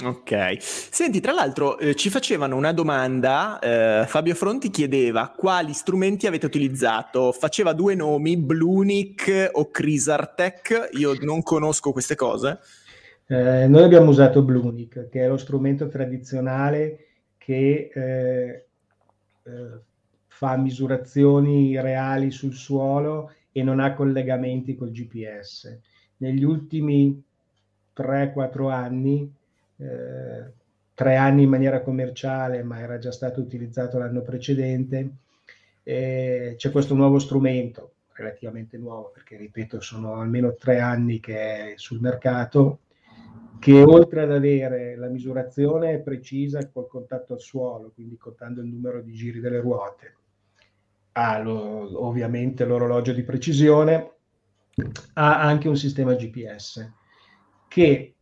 [0.03, 6.27] Ok, senti, tra l'altro eh, ci facevano una domanda, eh, Fabio Fronti chiedeva quali strumenti
[6.27, 12.59] avete utilizzato, faceva due nomi, Blunic o Crisartec, io non conosco queste cose.
[13.27, 18.67] Eh, noi abbiamo usato Blunic, che è lo strumento tradizionale che eh,
[19.43, 19.81] eh,
[20.27, 25.79] fa misurazioni reali sul suolo e non ha collegamenti col GPS
[26.19, 27.23] negli ultimi
[27.95, 29.33] 3-4 anni,
[29.79, 30.53] eh,
[30.95, 35.11] tre anni in maniera commerciale, ma era già stato utilizzato l'anno precedente.
[35.83, 41.73] Eh, c'è questo nuovo strumento, relativamente nuovo, perché ripeto, sono almeno tre anni che è
[41.77, 42.81] sul mercato,
[43.59, 49.01] che oltre ad avere la misurazione precisa col contatto al suolo, quindi contando il numero
[49.01, 50.15] di giri delle ruote,
[51.13, 54.14] ha lo, ovviamente l'orologio di precisione,
[55.15, 56.93] ha anche un sistema GPS
[57.69, 58.15] che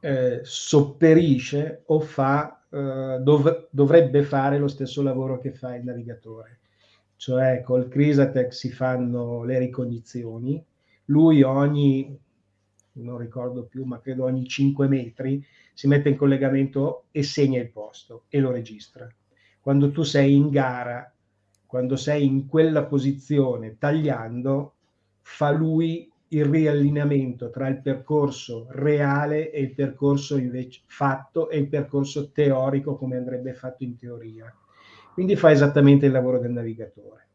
[0.00, 6.60] eh, sopperisce o fa, eh, dov- dovrebbe fare lo stesso lavoro che fa il navigatore.
[7.16, 10.64] Cioè col Crisatec si fanno le ricognizioni,
[11.06, 12.18] lui ogni,
[12.92, 15.44] non ricordo più, ma credo ogni 5 metri
[15.74, 19.08] si mette in collegamento e segna il posto e lo registra.
[19.60, 21.12] Quando tu sei in gara,
[21.66, 24.74] quando sei in quella posizione tagliando,
[25.22, 31.68] fa lui il riallineamento tra il percorso reale e il percorso invece fatto e il
[31.68, 34.54] percorso teorico come andrebbe fatto in teoria.
[35.12, 37.26] Quindi fa esattamente il lavoro del navigatore.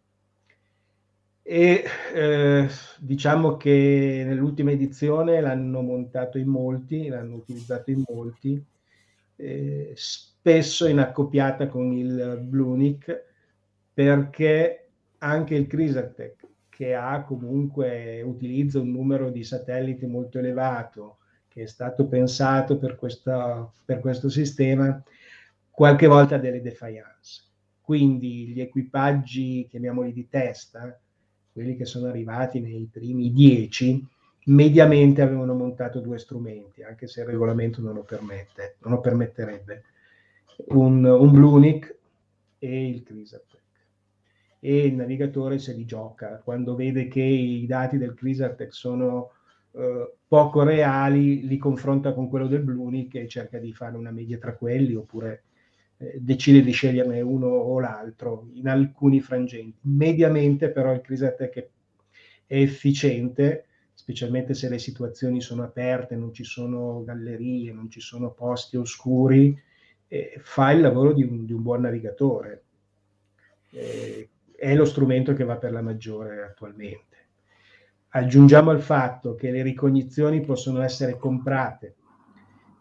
[1.41, 1.83] E
[2.13, 2.67] eh,
[2.99, 8.63] diciamo che nell'ultima edizione l'hanno montato in molti, l'hanno utilizzato in molti,
[9.35, 13.23] eh, spesso in accoppiata con il Blunic,
[13.93, 14.87] perché
[15.19, 16.44] anche il Crisatec
[16.75, 22.97] che ha comunque utilizza un numero di satelliti molto elevato, che è stato pensato per,
[22.97, 25.01] questa, per questo sistema,
[25.71, 27.43] qualche volta delle defiance.
[27.79, 30.99] Quindi gli equipaggi, chiamiamoli di testa,
[31.53, 34.05] quelli che sono arrivati nei primi dieci,
[34.47, 39.83] mediamente avevano montato due strumenti, anche se il regolamento non lo permette, non lo permetterebbe.
[40.67, 41.97] Un, un Blunic
[42.59, 43.63] e il Crisat
[44.65, 46.41] e il navigatore se li gioca.
[46.43, 49.29] Quando vede che i dati del Crisartec sono
[49.73, 54.39] eh, poco reali, li confronta con quello del Blunic e cerca di fare una media
[54.39, 55.43] tra quelli oppure
[55.97, 59.77] eh, decide di sceglierne uno o l'altro in alcuni frangenti.
[59.81, 61.67] Mediamente però il Crisartec è,
[62.47, 68.31] è efficiente, specialmente se le situazioni sono aperte, non ci sono gallerie, non ci sono
[68.31, 69.55] posti oscuri,
[70.07, 72.63] eh, fa il lavoro di un, di un buon navigatore.
[73.69, 74.29] Eh,
[74.65, 77.03] è lo strumento che va per la maggiore attualmente.
[78.09, 81.95] Aggiungiamo al fatto che le ricognizioni possono essere comprate,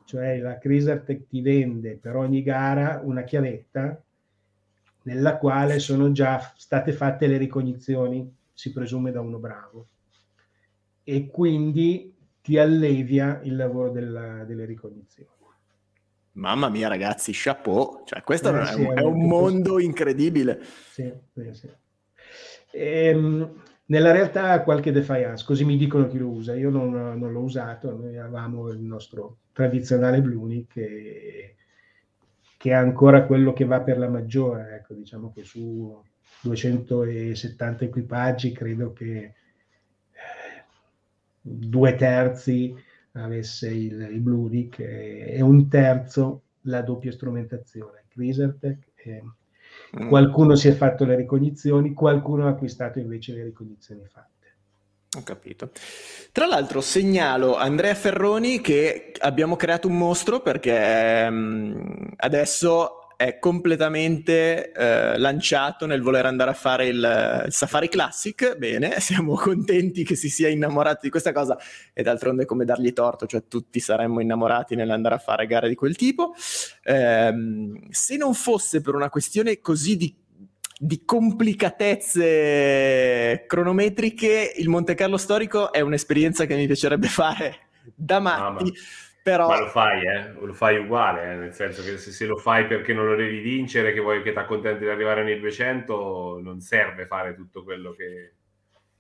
[0.06, 4.02] cioè la Crisartec ti vende per ogni gara una chiavetta
[5.02, 9.88] nella quale sono già state fatte le ricognizioni, si presume da uno bravo,
[11.02, 15.28] e quindi ti allevia il lavoro della, delle ricognizioni.
[16.34, 18.02] Mamma mia, ragazzi, chapeau!
[18.04, 20.60] Cioè, questo eh, è, sì, un, è, un, mondo incredibile.
[20.90, 21.12] Sì,
[21.52, 21.68] sì.
[22.72, 26.56] Ehm, nella realtà qualche defiance, così mi dicono chi lo usa.
[26.56, 31.54] Io non, non l'ho usato, noi avevamo il nostro tradizionale Bluni che,
[32.56, 34.74] che, è ancora quello che va per la maggiore.
[34.74, 36.02] Ecco, diciamo che su
[36.40, 39.34] 270 equipaggi credo che eh,
[41.40, 42.74] due terzi
[43.14, 48.88] avesse il, il Bluedick e, e, un terzo la doppia strumentazione, Crisertech.
[48.94, 49.22] E,
[50.00, 50.08] mm.
[50.08, 54.30] Qualcuno si è fatto le ricognizioni, qualcuno ha acquistato invece le ricognizioni fatte.
[55.16, 55.70] Ho capito.
[56.32, 64.72] Tra l'altro segnalo Andrea Ferroni che abbiamo creato un mostro perché um, adesso è completamente
[64.72, 68.56] eh, lanciato nel voler andare a fare il, il, Safari Classic.
[68.56, 71.56] Bene, siamo contenti che si sia innamorato di questa cosa
[71.92, 75.96] e d'altronde come dargli torto, cioè tutti saremmo innamorati nell'andare a fare gare di quel
[75.96, 76.34] tipo.
[76.82, 77.32] Eh,
[77.90, 80.22] se non fosse per una questione così di
[80.76, 88.68] di complicatezze cronometriche, il Monte Carlo storico è un'esperienza che mi piacerebbe fare da matti.
[88.68, 88.72] Ah,
[89.24, 89.48] però...
[89.48, 90.32] Ma lo fai, eh?
[90.32, 91.36] lo fai uguale, eh?
[91.36, 94.32] nel senso che se, se, lo fai perché non lo devi vincere, che vuoi che
[94.32, 98.34] ti accontenti di arrivare nei 200, non serve fare tutto quello che,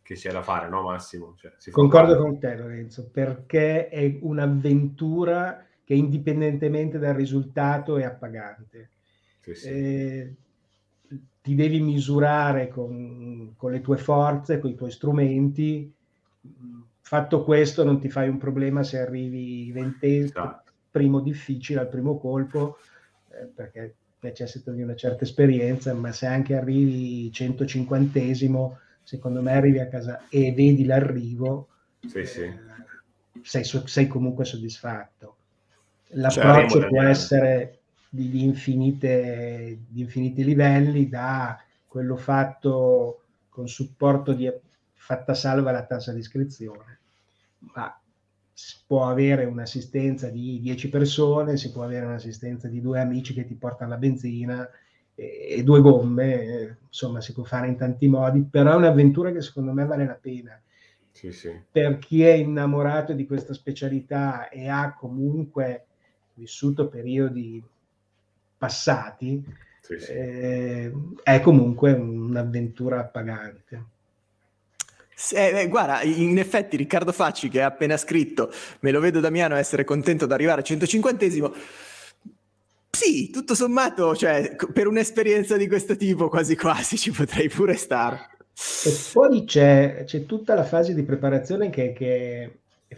[0.00, 1.34] che c'è da fare, no Massimo?
[1.36, 8.88] Cioè, Concordo con te Lorenzo, perché è un'avventura che indipendentemente dal risultato è appagante.
[9.40, 9.68] Sì, sì.
[9.68, 10.34] Eh,
[11.42, 15.92] ti devi misurare con, con le tue forze, con i tuoi strumenti,
[17.06, 20.72] Fatto questo, non ti fai un problema se arrivi ventesimo, esatto.
[20.90, 22.78] primo difficile al primo colpo,
[23.30, 29.80] eh, perché necessita di una certa esperienza, ma se anche arrivi 150esimo, secondo me arrivi
[29.80, 31.68] a casa e vedi l'arrivo,
[32.06, 32.40] sì, sì.
[32.40, 32.58] Eh,
[33.42, 35.36] sei, sei, comunque soddisfatto.
[36.08, 44.32] L'approccio cioè, può essere di, di, infinite, di infiniti livelli, da quello fatto con supporto
[44.32, 44.50] di
[45.04, 46.93] fatta salva la tassa di iscrizione,
[47.74, 47.98] ma
[48.86, 53.54] può avere un'assistenza di 10 persone, si può avere un'assistenza di due amici che ti
[53.54, 54.68] portano la benzina
[55.14, 59.40] e, e due gomme, insomma si può fare in tanti modi, però è un'avventura che
[59.40, 60.60] secondo me vale la pena.
[61.10, 61.52] Sì, sì.
[61.70, 65.86] Per chi è innamorato di questa specialità e ha comunque
[66.34, 67.62] vissuto periodi
[68.56, 69.44] passati,
[69.80, 70.92] sì, eh,
[71.22, 73.84] è comunque un'avventura appagante.
[75.32, 79.54] Eh, eh, guarda, in effetti Riccardo Facci che ha appena scritto me lo vedo Damiano
[79.54, 81.52] essere contento di arrivare al 150esimo.
[82.90, 88.28] Sì, tutto sommato, cioè, per un'esperienza di questo tipo quasi quasi ci potrei pure stare.
[88.84, 92.96] E poi c'è, c'è tutta la fase di preparazione che, che, è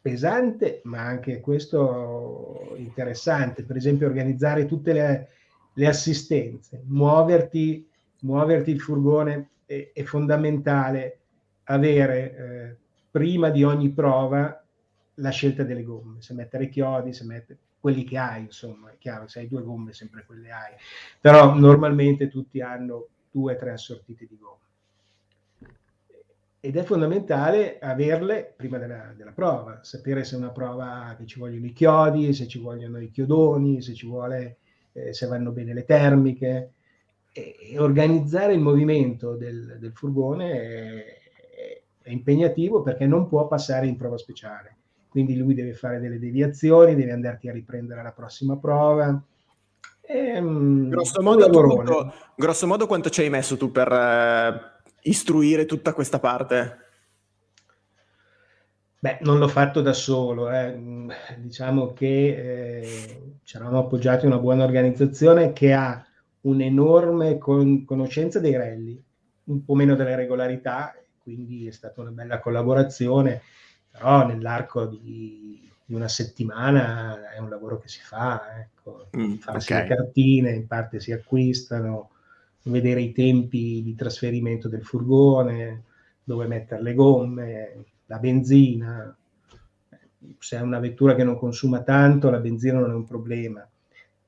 [0.00, 3.64] pesante, ma anche questo interessante.
[3.64, 5.28] Per esempio, organizzare tutte le,
[5.72, 7.88] le assistenze, muoverti,
[8.20, 11.17] muoverti il furgone è, è fondamentale
[11.70, 12.76] avere eh,
[13.10, 14.62] prima di ogni prova
[15.14, 19.28] la scelta delle gomme, se mettere chiodi, se mettere quelli che hai, insomma, è chiaro,
[19.28, 20.72] se hai due gomme sempre quelle hai,
[21.20, 24.56] però normalmente tutti hanno due o tre assortite di gomme.
[26.60, 31.38] Ed è fondamentale averle prima della, della, prova, sapere se è una prova che ci
[31.38, 34.56] vogliono i chiodi, se ci vogliono i chiodoni, se ci vuole,
[34.92, 36.72] eh, se vanno bene le termiche,
[37.32, 41.17] e, e organizzare il movimento del, del furgone è,
[42.08, 44.76] è impegnativo perché non può passare in prova speciale.
[45.08, 49.22] Quindi lui deve fare delle deviazioni, deve andarti a riprendere la prossima prova.
[50.00, 54.60] E, um, grosso, modo quanto, grosso, modo quanto, ci hai messo tu per eh,
[55.02, 56.78] istruire tutta questa parte?
[59.00, 61.06] Beh, non l'ho fatto da solo, eh.
[61.36, 66.04] diciamo che eh, ci eravamo appoggiati a una buona organizzazione che ha
[66.40, 69.00] un'enorme con- conoscenza dei rally,
[69.44, 70.94] un po' meno delle regolarità
[71.34, 73.42] quindi è stata una bella collaborazione,
[73.90, 79.72] però nell'arco di, di una settimana è un lavoro che si fa, ecco, mm, farsi
[79.72, 79.88] okay.
[79.88, 82.10] le cartine, in parte si acquistano,
[82.62, 85.84] vedere i tempi di trasferimento del furgone,
[86.24, 89.14] dove mettere le gomme, la benzina.
[90.38, 93.66] Se è una vettura che non consuma tanto, la benzina non è un problema.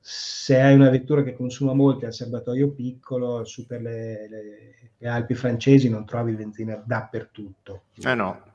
[0.03, 4.81] Se hai una vettura che consuma molto e ha serbatoio piccolo, su per le, le
[5.01, 7.85] le Alpi francesi non trovi benzina dappertutto.
[8.03, 8.49] Eh no.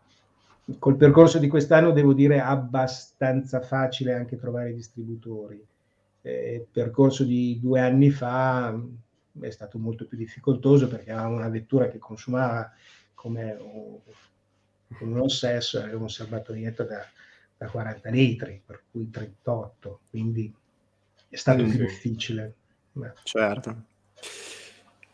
[0.78, 5.64] Col percorso di quest'anno devo dire abbastanza facile anche trovare distributori.
[6.22, 11.34] Eh, il percorso di due anni fa mm, è stato molto più difficoltoso perché avevamo
[11.34, 12.72] una vettura che consumava
[13.14, 13.98] come un,
[15.00, 17.04] un ossesso, aveva un serbatoietto da,
[17.56, 20.54] da 40 litri, per cui 38, quindi
[21.28, 22.54] è stato mm, più difficile.
[23.24, 23.82] Certo.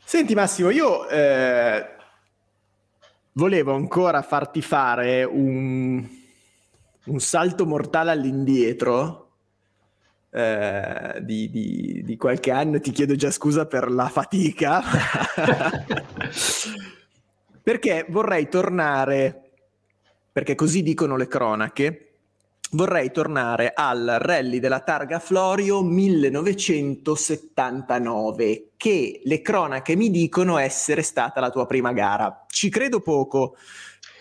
[0.04, 1.86] Senti Massimo, io eh,
[3.32, 6.06] volevo ancora farti fare un,
[7.04, 9.30] un salto mortale all'indietro
[10.30, 14.82] eh, di, di, di, qualche anno, ti chiedo già scusa per la fatica,
[17.62, 19.50] perché vorrei tornare,
[20.30, 22.11] perché così dicono le cronache,
[22.72, 31.40] vorrei tornare al rally della Targa Florio 1979, che le cronache mi dicono essere stata
[31.40, 32.44] la tua prima gara.
[32.48, 33.56] Ci credo poco,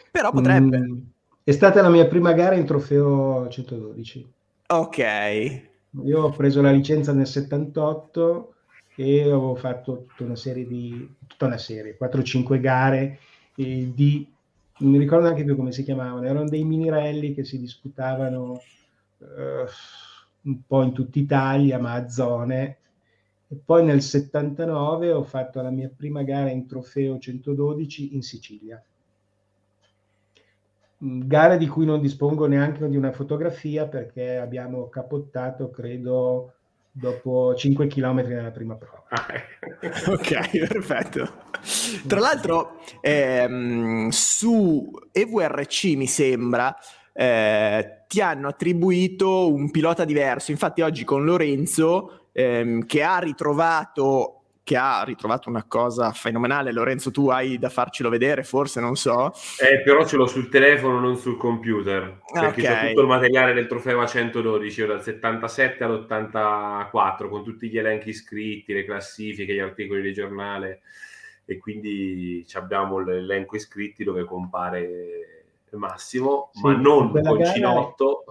[0.09, 0.79] però potrebbe.
[0.79, 0.97] Mm,
[1.43, 4.27] è stata la mia prima gara in trofeo 112.
[4.67, 5.69] Ok.
[6.03, 8.53] Io ho preso la licenza nel 78
[8.95, 13.19] e avevo fatto tutta una serie di, tutta una serie, 4-5 gare
[13.55, 14.25] eh, di
[14.81, 18.61] non mi ricordo neanche più come si chiamavano, erano dei mini rally che si disputavano
[19.17, 19.65] uh,
[20.43, 22.77] un po' in tutta Italia, ma a zone.
[23.47, 28.83] E poi nel 79 ho fatto la mia prima gara in trofeo 112 in Sicilia.
[31.03, 36.53] Mm, gara di cui non dispongo neanche di una fotografia perché abbiamo capottato, credo,
[36.91, 39.03] dopo 5 km nella prima prova.
[39.09, 40.11] Ah, ecco.
[40.13, 41.33] ok, perfetto.
[42.07, 46.75] Tra l'altro, ehm, su EVRC mi sembra
[47.13, 50.51] eh, ti hanno attribuito un pilota diverso.
[50.51, 56.71] Infatti, oggi con Lorenzo, ehm, che ha ritrovato che ha ritrovato una cosa fenomenale.
[56.71, 59.33] Lorenzo, tu hai da farcelo vedere, forse, non so.
[59.59, 62.21] Eh, però ce l'ho sul telefono, non sul computer.
[62.31, 62.63] Perché okay.
[62.63, 68.09] c'è tutto il materiale del trofeo a 112, dal 77 all'84, con tutti gli elenchi
[68.09, 70.81] iscritti, le classifiche, gli articoli di giornale.
[71.45, 75.31] E quindi abbiamo l'elenco iscritti dove compare
[75.71, 77.51] Massimo, sì, ma non con gara...
[77.51, 78.23] Cinotto.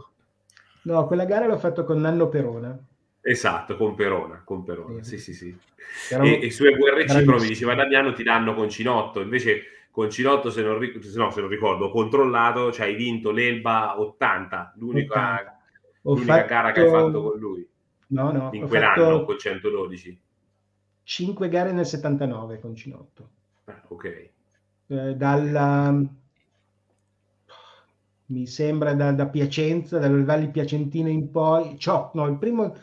[0.83, 2.78] No, quella gara l'ho fatto con Nanno Perona.
[3.23, 5.55] Esatto, con Perona, con Perona, sì, sì, sì.
[5.91, 6.14] sì.
[6.14, 10.51] E, e, su EVRC però mi diceva Damiano ti danno con Cinotto, invece con Cinotto,
[10.51, 15.35] se non, se no, se non ricordo, ho controllato, cioè hai vinto l'Elba 80, l'unica,
[15.35, 15.59] 80.
[16.03, 16.47] l'unica fatto...
[16.47, 17.68] gara che hai fatto con lui.
[18.09, 20.21] No, no, in quell'anno col 112.
[21.03, 23.29] 5 gare nel 79 con Cinotto.
[23.64, 24.31] Ah, ok.
[24.87, 25.95] Eh, dalla
[28.31, 32.75] mi sembra da, da Piacenza, dalle valli piacentine in poi, Ciocco, no, il primo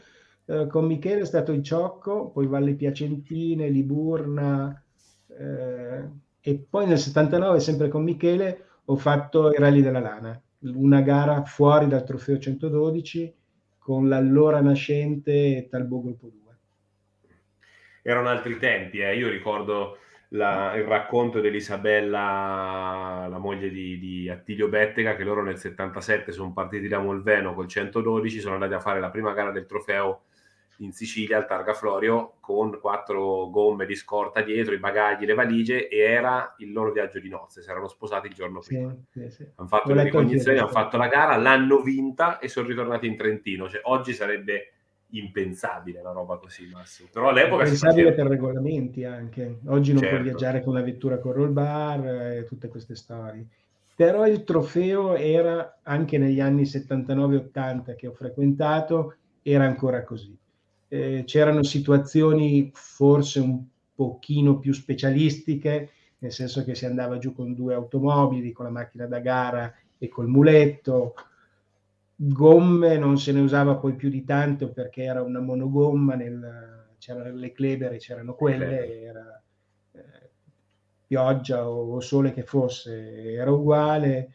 [0.49, 4.81] eh, con Michele è stato il Ciocco, poi Valli Piacentine, Liburna,
[5.27, 11.01] eh, e poi nel 79, sempre con Michele, ho fatto i Rally della Lana, una
[11.01, 13.35] gara fuori dal trofeo 112
[13.77, 16.41] con l'allora nascente Talbot Gruppo 2.
[18.03, 19.17] Erano altri tempi, eh.
[19.17, 19.97] io ricordo
[20.29, 26.31] la, il racconto di Elisabella, la moglie di, di, Attilio Bettega, che loro nel 77
[26.31, 30.21] sono partiti da Molveno col 112, sono andati a fare la prima gara del trofeo
[30.77, 35.87] in Sicilia al Targa Florio con quattro gomme di scorta dietro, i bagagli, le valigie
[35.87, 38.95] e era il loro viaggio di nozze, si erano sposati il giorno prima.
[39.11, 39.47] Sì, sì.
[39.55, 43.69] Hanno fatto le ricognizioni, hanno fatto la gara, l'hanno vinta e sono ritornati in Trentino.
[43.69, 44.71] Cioè, oggi sarebbe
[45.09, 47.09] impensabile una roba così, Massimo.
[47.11, 48.23] Però all'epoca impensabile faceva...
[48.23, 49.59] per regolamenti anche.
[49.67, 50.15] Oggi non certo.
[50.15, 53.45] puoi viaggiare con la vettura con roll bar e tutte queste storie.
[53.95, 60.37] Però il trofeo era anche negli anni 79-80 che ho frequentato, era ancora così.
[60.89, 63.63] Eh, c'erano situazioni forse un
[63.93, 69.05] pochino più specialistiche, nel senso che si andava giù con due automobili, con la macchina
[69.05, 71.15] da gara e col muletto,
[72.15, 77.35] gomme non se ne usava poi più di tanto perché era una monogomma, nel, c'erano
[77.35, 79.41] le Kleber c'erano quelle, era
[79.91, 80.29] eh,
[81.05, 84.33] pioggia o, sole che fosse, era uguale.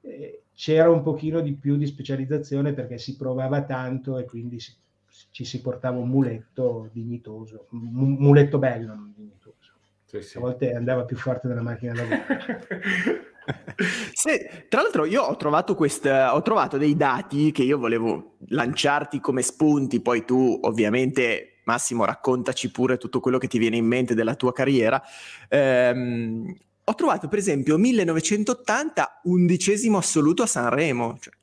[0.00, 4.74] Eh, c'era un pochino di più di specializzazione perché si provava tanto e quindi si,
[5.30, 9.72] ci si portava un muletto dignitoso, un muletto bello, non dignitoso.
[10.04, 10.38] Sì, sì.
[10.38, 12.38] A volte andava più forte della macchina da guerra.
[14.12, 19.20] Se, tra l'altro io ho trovato, quest, ho trovato dei dati che io volevo lanciarti
[19.20, 24.14] come spunti, poi tu ovviamente Massimo raccontaci pure tutto quello che ti viene in mente
[24.14, 25.02] della tua carriera.
[25.50, 31.34] Ehm, ho trovato per esempio 1980 undicesimo assoluto a Sanremo, cioè,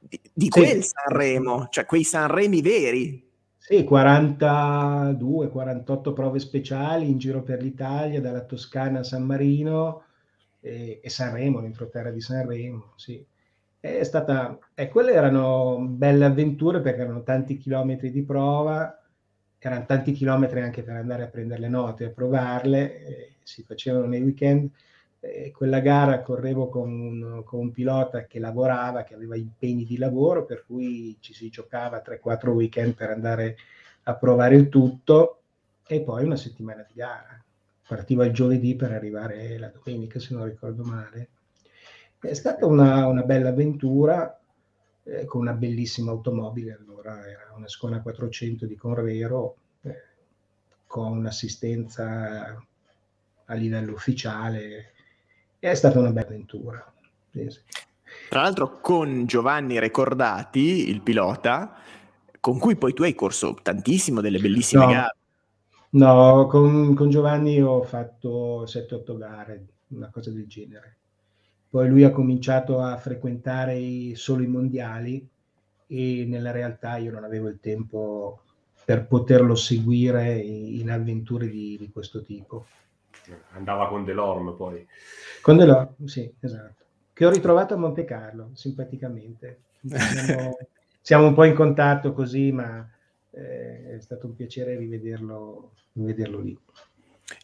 [0.00, 3.28] di, di quel Sanremo, cioè quei Sanremi veri.
[3.56, 10.04] Sì, 42, 48 prove speciali in giro per l'Italia, dalla Toscana a San Marino
[10.60, 13.24] e, e Sanremo, l'entroterra di Sanremo, sì.
[13.78, 19.00] È stata, e quelle erano belle avventure perché erano tanti chilometri di prova,
[19.58, 24.22] erano tanti chilometri anche per andare a prendere le note, a provarle, si facevano nei
[24.22, 24.70] weekend.
[25.20, 29.98] E quella gara correvo con un, con un, pilota che lavorava, che aveva impegni di
[29.98, 33.56] lavoro, per cui ci si giocava 3-4 weekend per andare
[34.04, 35.42] a provare il tutto
[35.86, 37.42] e poi una settimana di gara
[37.90, 41.28] partiva il giovedì per arrivare la domenica, se non ricordo male.
[42.20, 44.40] È stata una, una bella avventura
[45.02, 50.04] eh, con una bellissima automobile, allora era una Scona 400 di Convero, eh,
[50.86, 52.64] con un'assistenza
[53.44, 54.92] a livello ufficiale.
[55.60, 56.92] È stata una bella avventura.
[57.32, 57.48] Sì.
[58.30, 61.76] Tra l'altro con Giovanni Recordati, il pilota,
[62.40, 65.16] con cui poi tu hai corso tantissimo delle bellissime no, gare.
[65.90, 70.96] No, con, con Giovanni ho fatto 7-8 gare, una cosa del genere.
[71.68, 75.28] Poi lui ha cominciato a frequentare i, solo i mondiali
[75.86, 78.40] e nella realtà io non avevo il tempo
[78.82, 82.64] per poterlo seguire in avventure di, di questo tipo.
[83.52, 84.86] Andava con Delorme poi.
[85.40, 86.84] Con Delorme, sì, esatto.
[87.12, 89.60] Che ho ritrovato a Monte Carlo, simpaticamente.
[89.86, 90.56] Siamo,
[91.00, 92.88] siamo un po' in contatto così, ma
[93.30, 96.58] eh, è stato un piacere rivederlo vederlo lì.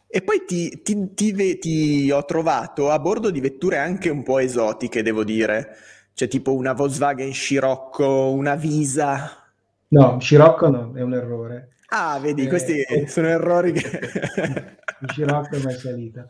[0.09, 4.39] E poi ti, ti, ti, ti, ho trovato a bordo di vetture anche un po'
[4.39, 5.75] esotiche, devo dire.
[6.13, 9.45] Cioè tipo una Volkswagen Scirocco, una Visa.
[9.89, 11.73] No, Scirocco no, è un errore.
[11.89, 14.75] Ah, vedi, eh, questi eh, sono errori che...
[15.05, 16.27] Scirocco è mai salita.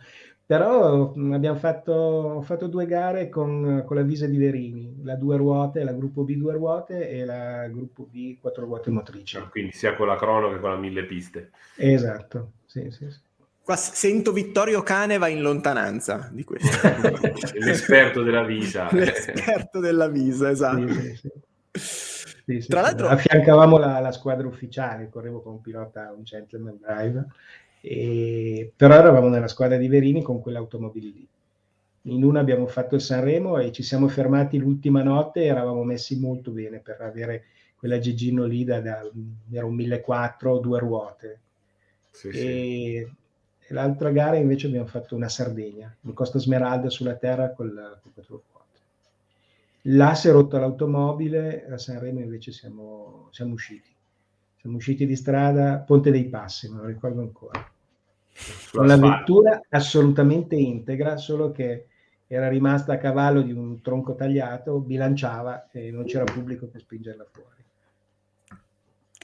[0.48, 5.36] Però abbiamo fatto, ho fatto due gare con, con, la Visa di Verini, la due
[5.36, 9.36] ruote, la gruppo B due ruote e la gruppo B quattro ruote motrici.
[9.36, 11.52] Ah, quindi sia con la crono che con la mille piste.
[11.76, 13.20] Esatto, sì, sì, sì.
[13.62, 16.88] Qua sento Vittorio Caneva in lontananza di questo.
[17.60, 18.88] L'esperto della Visa.
[18.96, 20.88] L'esperto della Visa, esatto.
[20.88, 21.20] Sì,
[21.74, 22.68] sì, sì.
[22.70, 23.08] Tra l'altro...
[23.10, 27.26] Affiancavamo la, la, squadra ufficiale, correvo con un pilota, un gentleman driver
[27.88, 31.28] e, però eravamo nella squadra di Verini con quell'automobile lì.
[32.14, 36.20] In una abbiamo fatto il Sanremo e ci siamo fermati l'ultima notte e eravamo messi
[36.20, 37.46] molto bene per avere
[37.78, 39.10] quella Gigino lì da, da
[39.52, 41.40] era un 1400, due ruote.
[42.10, 43.68] Sì, e, sì.
[43.68, 47.72] e l'altra gara invece abbiamo fatto una Sardegna, in Costa Smeralda sulla terra con
[48.14, 48.56] quattro ruote.
[49.90, 53.90] Là si è rotta l'automobile, a Sanremo invece siamo, siamo usciti.
[54.60, 57.76] Siamo usciti di strada, Ponte dei Passi, me lo ricordo ancora.
[58.72, 61.88] Con la vettura assolutamente integra, solo che
[62.28, 67.26] era rimasta a cavallo di un tronco tagliato, bilanciava e non c'era pubblico per spingerla
[67.32, 67.58] fuori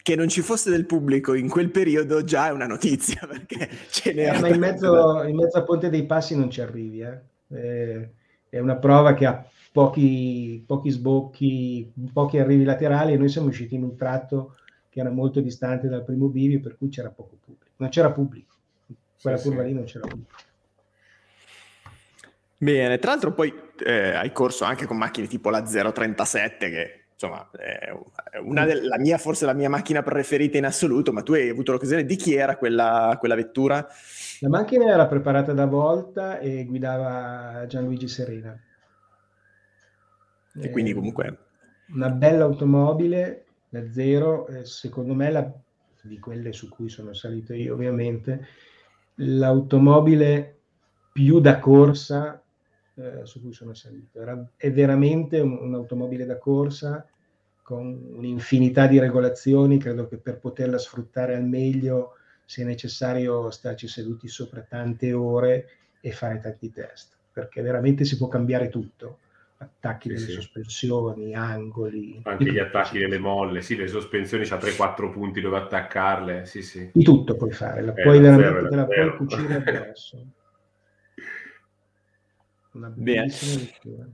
[0.04, 4.14] che non ci fosse del pubblico in quel periodo già è una notizia perché ce
[4.14, 4.36] n'era.
[4.36, 7.20] Eh, ma in mezzo, in mezzo, a Ponte dei Passi non ci arrivi, eh.
[7.48, 8.10] Eh,
[8.50, 13.76] è una prova che ha pochi, pochi sbocchi, pochi arrivi laterali e noi siamo usciti
[13.76, 14.58] in un tratto
[14.90, 17.72] che era molto distante dal primo bivio per cui c'era poco pubblico.
[17.78, 18.53] Non c'era pubblico,
[19.24, 19.68] quella sì, curva sì.
[19.70, 20.36] lì non c'era pubblico.
[22.58, 23.54] Bene, tra l'altro poi
[23.84, 27.92] eh, hai corso anche con macchine tipo la 037 che insomma, è
[28.40, 32.06] una della mia, forse la mia macchina preferita in assoluto, ma tu hai avuto l'occasione
[32.06, 33.86] di chi era quella, quella vettura?
[34.42, 38.58] La macchina era preparata da Volta e guidava Gianluigi Serena.
[40.56, 41.38] E quindi comunque...
[41.94, 45.52] Una bella automobile, la Zero, secondo me la,
[46.02, 48.48] di quelle su cui sono salito io ovviamente,
[49.16, 50.60] l'automobile
[51.12, 52.42] più da corsa
[52.96, 54.20] eh, su cui sono salito.
[54.20, 57.08] Era, è veramente un, un'automobile da corsa
[57.62, 64.28] con un'infinità di regolazioni, credo che per poterla sfruttare al meglio sia necessario starci seduti
[64.28, 65.68] sopra tante ore
[66.02, 69.20] e fare tanti test, perché veramente si può cambiare tutto
[69.64, 70.32] attacchi sì, delle sì.
[70.34, 72.22] sospensioni, angoli.
[72.24, 76.90] Anche gli attacchi delle molle, sì, le sospensioni c'ha 3-4 punti dove attaccarle, sì, sì.
[76.94, 80.26] Di tutto puoi fare, la puoi veramente te la puoi cucire addosso.
[82.74, 84.06] Una bellissima lettura.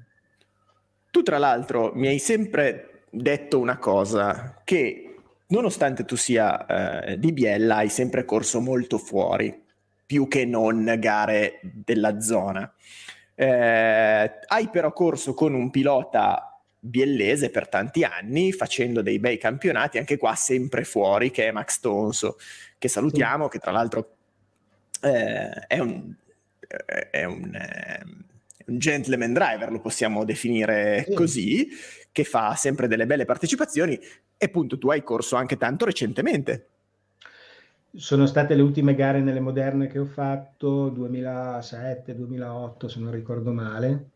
[1.12, 5.16] Tu tra l'altro mi hai sempre detto una cosa, che
[5.47, 9.64] nonostante tu sia eh, di Biella, hai sempre corso molto fuori,
[10.06, 12.72] più che non gare della zona.
[13.42, 19.98] Eh, hai però corso con un pilota biellese per tanti anni, facendo dei bei campionati,
[19.98, 22.38] anche qua sempre fuori, che è Max Tonso,
[22.78, 23.52] che salutiamo, sì.
[23.52, 24.16] che tra l'altro
[25.02, 26.14] eh, è un...
[27.10, 27.58] È un
[28.70, 31.14] un gentleman driver, lo possiamo definire sì.
[31.14, 31.68] così,
[32.12, 34.00] che fa sempre delle belle partecipazioni
[34.38, 36.68] e appunto tu hai corso anche tanto recentemente.
[37.92, 44.10] Sono state le ultime gare nelle moderne che ho fatto, 2007-2008 se non ricordo male,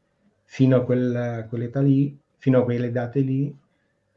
[0.44, 3.56] fino a quel, quell'età lì, fino a quelle date lì.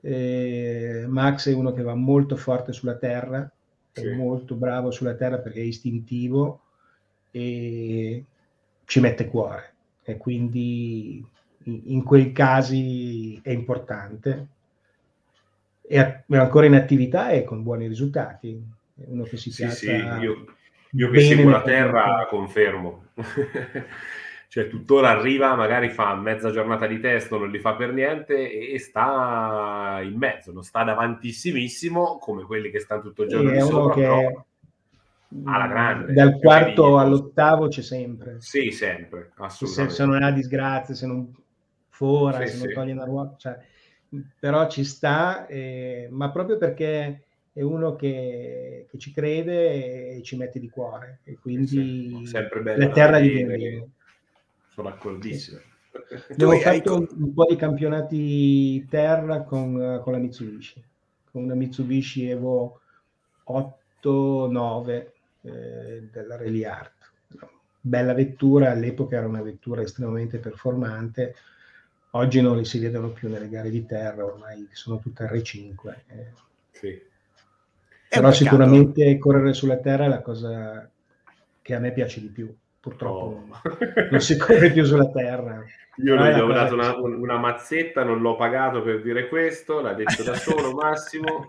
[0.00, 3.50] Eh, Max è uno che va molto forte sulla terra,
[3.92, 4.06] sì.
[4.06, 6.60] è molto bravo sulla terra perché è istintivo
[7.30, 8.24] e
[8.84, 11.26] ci mette cuore e quindi
[11.64, 14.48] in quei casi è importante.
[15.80, 18.62] È ancora in attività e con buoni risultati.
[18.96, 20.46] Uno che si sì, sì, io,
[20.90, 23.08] io che seguo la terra confermo.
[24.48, 28.78] cioè tuttora arriva, magari fa mezza giornata di testo, non li fa per niente e
[28.78, 33.94] sta in mezzo, non sta davantissimissimo come quelli che stanno tutto il giorno di sopra,
[33.94, 34.00] che...
[34.00, 34.46] però
[35.44, 36.12] alla grande.
[36.12, 38.36] Dal quarto all'ottavo c'è sempre.
[38.38, 39.94] Sì, sempre, assolutamente.
[39.94, 41.34] Se, se non è una disgrazia, se non
[41.88, 43.58] fora, sì, se non toglie una ruota, cioè,
[44.38, 47.25] però ci sta, eh, ma proprio perché
[47.56, 52.90] è uno che, che, ci crede e ci mette di cuore e quindi sì, la
[52.90, 53.88] terra gli viene
[54.68, 55.60] Sono d'accordissimo.
[56.32, 60.84] Abbiamo fatto un, un po' di campionati terra con, con la Mitsubishi,
[61.30, 62.82] con una Mitsubishi Evo
[63.46, 65.06] 8-9
[65.40, 67.10] eh, della Rally Art.
[67.80, 71.34] Bella vettura, all'epoca era una vettura estremamente performante,
[72.10, 75.94] oggi non li si vedono più nelle gare di terra, ormai sono tutte R5.
[76.06, 76.32] Eh.
[76.72, 77.14] Sì.
[78.08, 80.88] Però sicuramente correre sulla terra è la cosa
[81.62, 82.54] che a me piace di più.
[82.78, 83.60] Purtroppo oh.
[84.10, 85.64] non si corre più sulla terra.
[85.96, 89.94] Io non gli ho dato una, una, mazzetta, non l'ho pagato per dire questo, l'ha
[89.94, 91.48] detto da solo Massimo.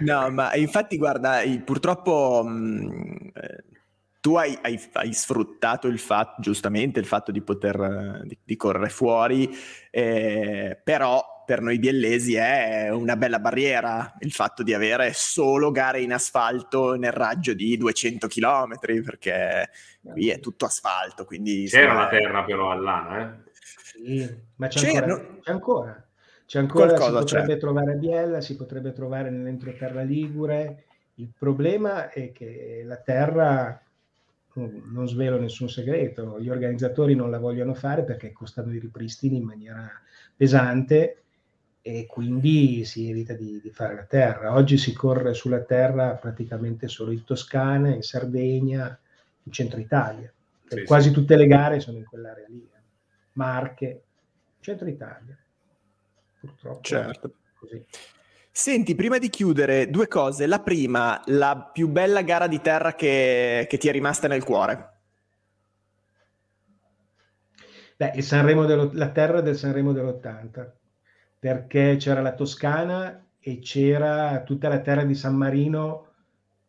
[0.00, 3.64] no, ma infatti guarda, purtroppo mh, eh,
[4.20, 8.88] tu hai, hai, hai, sfruttato il fatto, giustamente, il fatto di poter di, di correre
[8.88, 9.50] fuori,
[9.90, 16.00] eh, però per noi biellesi è una bella barriera il fatto di avere solo gare
[16.00, 19.70] in asfalto nel raggio di 200 km, perché
[20.02, 21.24] qui è tutto asfalto.
[21.24, 23.52] Quindi C'era la terra però all'Ana, eh?
[23.52, 25.38] Sì, ma c'è, c'è, ancora, no?
[25.40, 26.08] c'è ancora.
[26.46, 27.58] C'è ancora, Qualcosa si potrebbe c'è.
[27.58, 30.84] trovare a Biella, si potrebbe trovare nell'entroterra Ligure.
[31.14, 33.80] Il problema è che la terra,
[34.54, 39.44] non svelo nessun segreto, gli organizzatori non la vogliono fare perché costano i ripristini in
[39.44, 39.90] maniera
[40.36, 41.23] pesante
[41.86, 44.54] e quindi si evita di, di, fare la terra.
[44.54, 48.98] Oggi si corre sulla terra praticamente solo in Toscana, in Sardegna,
[49.42, 50.32] in centro Italia.
[50.66, 51.14] Sì, quasi sì.
[51.14, 52.66] tutte le gare sono in quell'area lì.
[52.74, 52.80] eh.
[53.32, 54.02] Marche,
[54.60, 55.36] centro Italia.
[56.40, 56.80] Purtroppo.
[56.80, 57.34] Certo.
[57.58, 57.84] Così.
[58.50, 60.46] Senti, prima di chiudere, due cose.
[60.46, 64.92] La prima, la più bella gara di terra che, che ti è rimasta nel cuore.
[67.98, 70.66] Beh, il Sanremo dello- la terra del Sanremo dell'80,
[71.44, 76.12] perché c'era la Toscana e c'era tutta la terra di San Marino,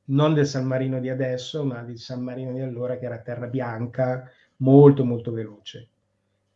[0.07, 3.47] non del San Marino di adesso, ma di San Marino di allora, che era terra
[3.47, 5.87] bianca, molto molto veloce.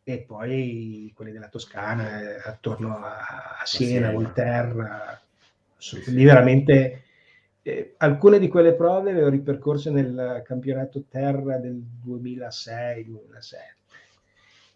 [0.04, 4.12] E poi quelli della Toscana, eh, attorno a, a Siena, Siena.
[4.12, 5.22] Volterra,
[5.78, 6.24] Sì, lì sì.
[6.26, 7.04] veramente
[7.62, 13.78] eh, alcune di quelle prove le ho ripercorse nel campionato terra del 2006-2007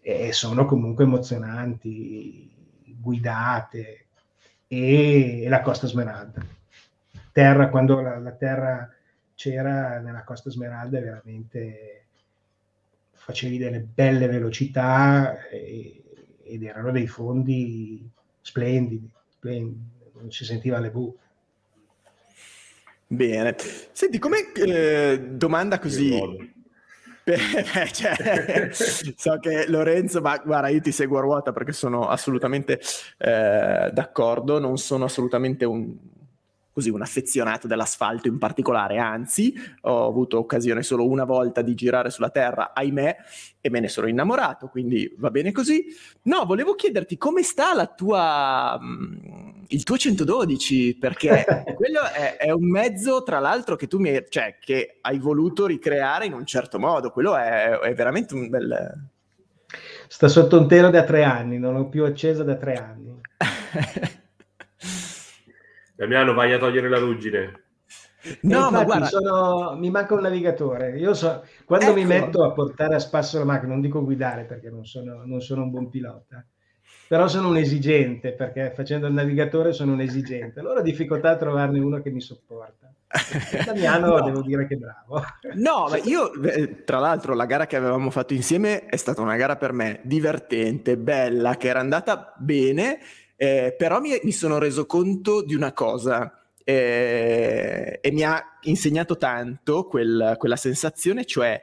[0.06, 2.53] e sono comunque emozionanti,
[3.04, 4.06] guidate
[4.68, 6.44] e, e la Costa Smeralda.
[7.32, 8.90] Terra, quando la, la terra
[9.36, 12.06] c'era nella Costa Smeralda, veramente
[13.12, 16.04] facevi delle belle velocità e-
[16.46, 18.10] ed erano dei fondi
[18.42, 21.18] splendidi, splendidi, non si sentiva le bu.
[23.08, 23.56] Bene.
[23.92, 26.62] Senti, come eh, domanda così...
[27.94, 32.82] Cioè, so che Lorenzo, ma guarda, io ti seguo a ruota perché sono assolutamente
[33.18, 35.96] eh, d'accordo, non sono assolutamente un,
[36.74, 42.10] così, un affezionato dell'asfalto in particolare, anzi ho avuto occasione solo una volta di girare
[42.10, 43.18] sulla terra, ahimè,
[43.62, 45.86] e me ne sono innamorato, quindi va bene così.
[46.24, 51.44] No, volevo chiederti come sta la tua, mh, il tuo 112, perché
[51.76, 55.66] quello è, è un mezzo, tra l'altro, che tu mi hai, cioè, che hai voluto
[55.66, 57.12] ricreare in un certo modo.
[57.12, 59.10] Quello è, è veramente un bel.
[60.08, 63.20] Sta sotto un telo da tre anni, non l'ho più accesa da tre anni.
[65.96, 67.62] Damiano, vai a togliere la ruggine.
[68.42, 70.98] no, ma infatti guarda, sono- mi manca un navigatore.
[70.98, 72.08] Io so, quando mi Ecco.
[72.08, 75.64] metto a portare a spasso la macchina, non dico guidare perché non sono, non sono
[75.64, 76.46] un buon pilota,
[77.08, 80.60] però sono un esigente perché facendo il navigatore sono un esigente.
[80.60, 82.92] Allora ho difficoltà a trovarne uno che mi sopporta.
[83.66, 84.22] Damiano No.
[84.24, 85.22] devo dire che bravo.
[85.56, 89.36] No, ma io, eh, tra l'altro, la gara che avevamo fatto insieme è stata una
[89.36, 92.98] gara per me divertente, bella, che era andata bene,
[93.36, 99.18] eh, però mi, mi sono reso conto di una cosa eh, e mi ha insegnato
[99.18, 101.62] tanto quel- quella sensazione, cioè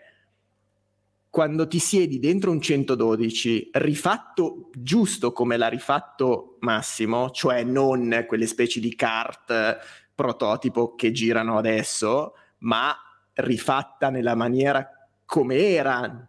[1.31, 8.49] quando ti siedi dentro un 112 rifatto giusto come l'ha rifatto Massimo, cioè non quelle
[8.49, 9.77] specie di kart eh,
[10.13, 12.95] prototipo che girano adesso, ma
[13.35, 14.87] rifatta nella maniera
[15.25, 16.29] come era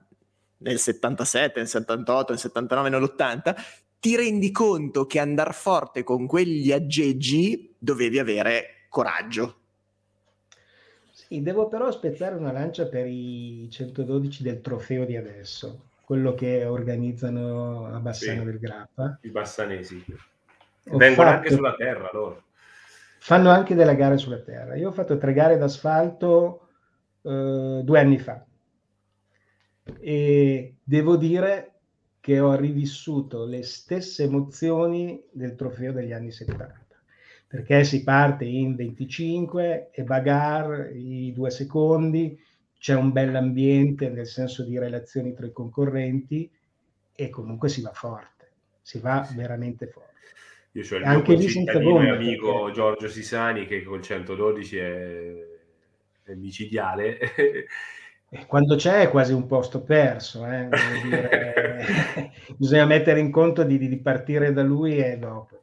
[0.57, 3.55] nel 77, nel 78, nel 79, nell'80,
[3.99, 9.60] ti rendi conto che andare forte con quegli aggeggi dovevi avere coraggio.
[11.31, 16.65] Sì, devo però spezzare una lancia per i 112 del trofeo di adesso, quello che
[16.65, 18.45] organizzano a Bassano Sì.
[18.47, 19.17] del Grappa.
[19.21, 20.03] I bassanesi.
[20.89, 22.43] Ho Vengono fatto- anche sulla terra loro.
[23.19, 24.75] Fanno anche delle gare sulla terra.
[24.75, 26.67] Io ho fatto tre gare d'asfalto
[27.21, 28.45] eh, due anni fa
[30.01, 31.75] e devo dire
[32.19, 36.80] che ho rivissuto le stesse emozioni del trofeo degli anni 70
[37.51, 42.39] perché si parte in 25 e bagar i due secondi,
[42.79, 46.49] c'è un bell'ambiente nel senso di relazioni tra i concorrenti
[47.13, 48.51] e comunque si va forte,
[48.81, 50.09] si va veramente forte.
[50.71, 54.01] Io ho il Anche mio lì senza e gomme, amico perché- Giorgio Sisani che col
[54.01, 55.33] 112 è,
[56.23, 57.19] è micidiale.
[58.47, 60.69] Quando c'è è quasi un posto perso, eh,
[61.03, 62.31] dire.
[62.55, 65.60] bisogna mettere in conto di, di partire da lui e dopo.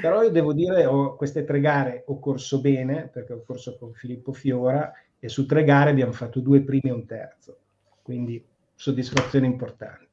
[0.00, 3.92] Però io devo dire, ho, queste tre gare ho corso bene, perché ho corso con
[3.92, 7.56] Filippo Fiora, e su tre gare abbiamo fatto due primi e un terzo,
[8.02, 8.42] quindi
[8.74, 10.08] soddisfazione importante.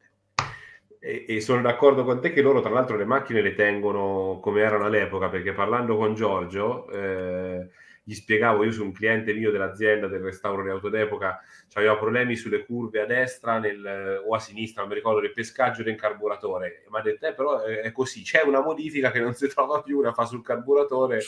[0.99, 4.61] E, e sono d'accordo con te che loro, tra l'altro, le macchine le tengono come
[4.61, 7.69] erano all'epoca, perché parlando con Giorgio, eh,
[8.07, 11.41] gli spiegavo, io su un cliente mio dell'azienda del restauro di auto d'epoca,
[11.73, 15.83] aveva problemi sulle curve a destra nel- o a sinistra, non mi ricordo, del pescaggio
[15.83, 16.83] del carburatore.
[16.89, 19.81] Mi ha detto, eh, però è è così, c'è una modifica che non si trova
[19.81, 21.19] più, la fa sul carburatore,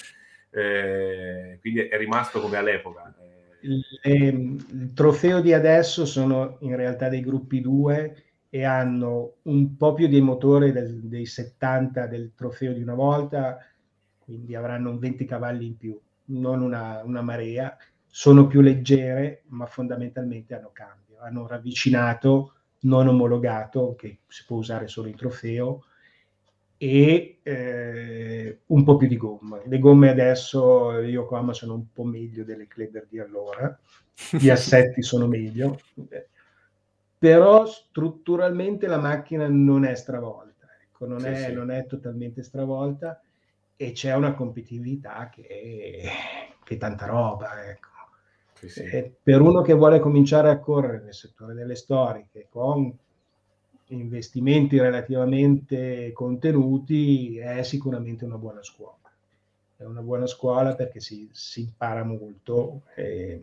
[0.51, 3.13] eh, quindi è rimasto come all'epoca.
[3.19, 3.27] Eh,
[3.67, 8.15] Il, ehm, il trofeo di adesso sono in realtà dei gruppi 2
[8.49, 13.57] e hanno un po' più di motore del- dei 70 del trofeo di una volta,
[14.17, 15.99] quindi avranno un 20 cavalli in più,
[16.29, 17.75] non una, una marea.
[18.07, 21.17] Sono più leggere, ma fondamentalmente hanno cambio.
[21.19, 25.83] Hanno ravvicinato non omologato che si può usare solo in trofeo
[26.81, 29.61] e eh, un po' più di gomma.
[29.65, 33.77] Le gomme adesso Yokohama sono un po' meglio delle Kleber di allora,
[34.31, 35.77] gli assetti sono meglio,
[37.17, 41.53] però strutturalmente la macchina non è stravolta, ecco, non, sì, è, sì.
[41.53, 43.21] non, è, totalmente stravolta
[43.81, 46.01] e c'è una competitività che,
[46.65, 47.65] che è tanta roba.
[47.65, 47.87] Ecco.
[48.67, 52.93] Sì, per uno che vuole cominciare a correre nel settore delle storiche con
[53.85, 58.97] investimenti relativamente contenuti è sicuramente una buona scuola.
[59.77, 63.41] È una buona scuola perché si, si impara molto e,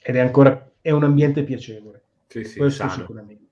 [0.00, 2.00] ed è ancora è un ambiente piacevole.
[2.28, 2.94] Sì, sì, Questo sano.
[2.94, 3.42] sicuramente.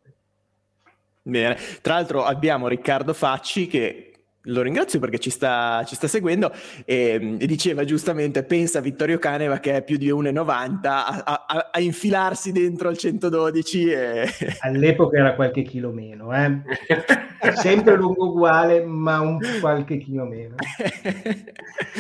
[1.21, 4.12] Bene, tra l'altro abbiamo Riccardo Facci che
[4.47, 6.53] lo ringrazio perché ci sta, ci sta seguendo
[6.85, 11.81] e, e, diceva giustamente pensa Vittorio Caneva che è più di 1,90 a, a, a,
[11.81, 14.29] infilarsi dentro il 112 e...
[14.61, 16.61] all'epoca era qualche chilo meno eh?
[17.55, 20.57] sempre lungo uguale ma un qualche chilo meno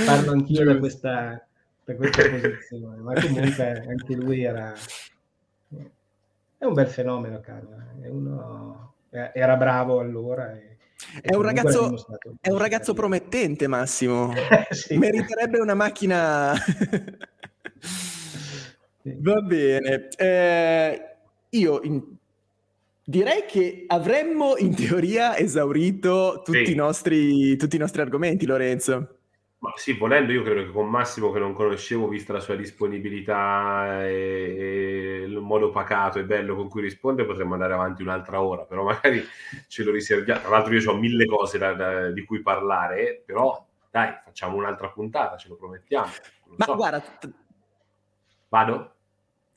[0.05, 1.47] parlo anch'io da questa,
[1.85, 4.73] da questa posizione ma comunque anche lui era
[6.59, 10.72] è un bel fenomeno Caneva uno, era bravo allora e
[11.20, 11.95] è un, ragazzo,
[12.41, 14.33] è un ragazzo promettente, Massimo.
[14.70, 14.97] sì.
[14.97, 16.55] Meriterebbe una macchina.
[19.03, 20.09] Va bene.
[20.16, 21.16] Eh,
[21.51, 22.03] io in...
[23.05, 26.73] direi che avremmo in teoria esaurito tutti, sì.
[26.73, 29.16] i nostri, tutti i nostri argomenti, Lorenzo.
[29.62, 34.05] Ma sì, volendo, io credo che con Massimo, che non conoscevo, vista la sua disponibilità
[34.09, 38.64] e, e, il modo pacato e bello con cui risponde, potremmo andare avanti un'altra ora,
[38.64, 39.24] però magari
[39.68, 40.40] ce lo riserviamo.
[40.40, 44.89] Tra l'altro, io ho mille cose da, da, di cui parlare, però dai, facciamo un'altra
[44.89, 46.10] puntata, ce lo promettiamo.
[46.56, 46.74] Ma so.
[46.74, 47.05] guarda,
[48.48, 48.94] vado?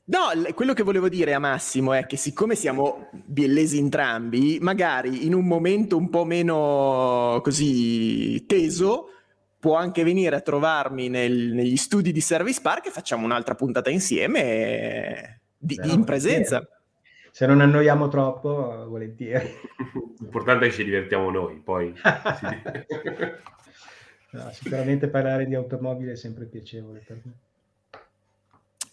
[0.04, 0.20] No,
[0.54, 5.46] quello che volevo dire a Massimo è che siccome siamo biellesi entrambi, magari in un
[5.46, 9.10] momento un po' meno così teso,
[9.66, 13.90] può anche venire a trovarmi nel, negli studi di Service Park e facciamo un'altra puntata
[13.90, 16.64] insieme di, Beh, in presenza.
[17.32, 19.50] Se non annoiamo troppo, volentieri.
[20.22, 21.92] L'importante è che ci divertiamo noi, poi.
[24.30, 27.32] no, sicuramente parlare di automobile è sempre piacevole per me.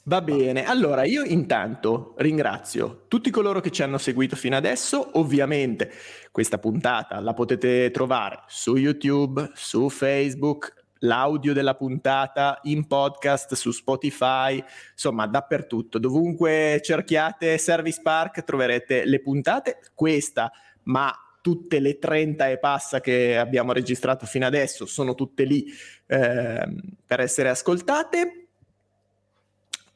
[0.05, 5.89] Va bene, allora io intanto ringrazio tutti coloro che ci hanno seguito fino adesso, ovviamente
[6.29, 13.71] questa puntata la potete trovare su YouTube, su Facebook, l'audio della puntata in podcast su
[13.71, 14.61] Spotify,
[14.91, 20.51] insomma dappertutto, dovunque cerchiate Service Park troverete le puntate, questa
[20.83, 25.65] ma tutte le 30 e passa che abbiamo registrato fino adesso sono tutte lì
[26.07, 26.67] eh,
[27.05, 28.42] per essere ascoltate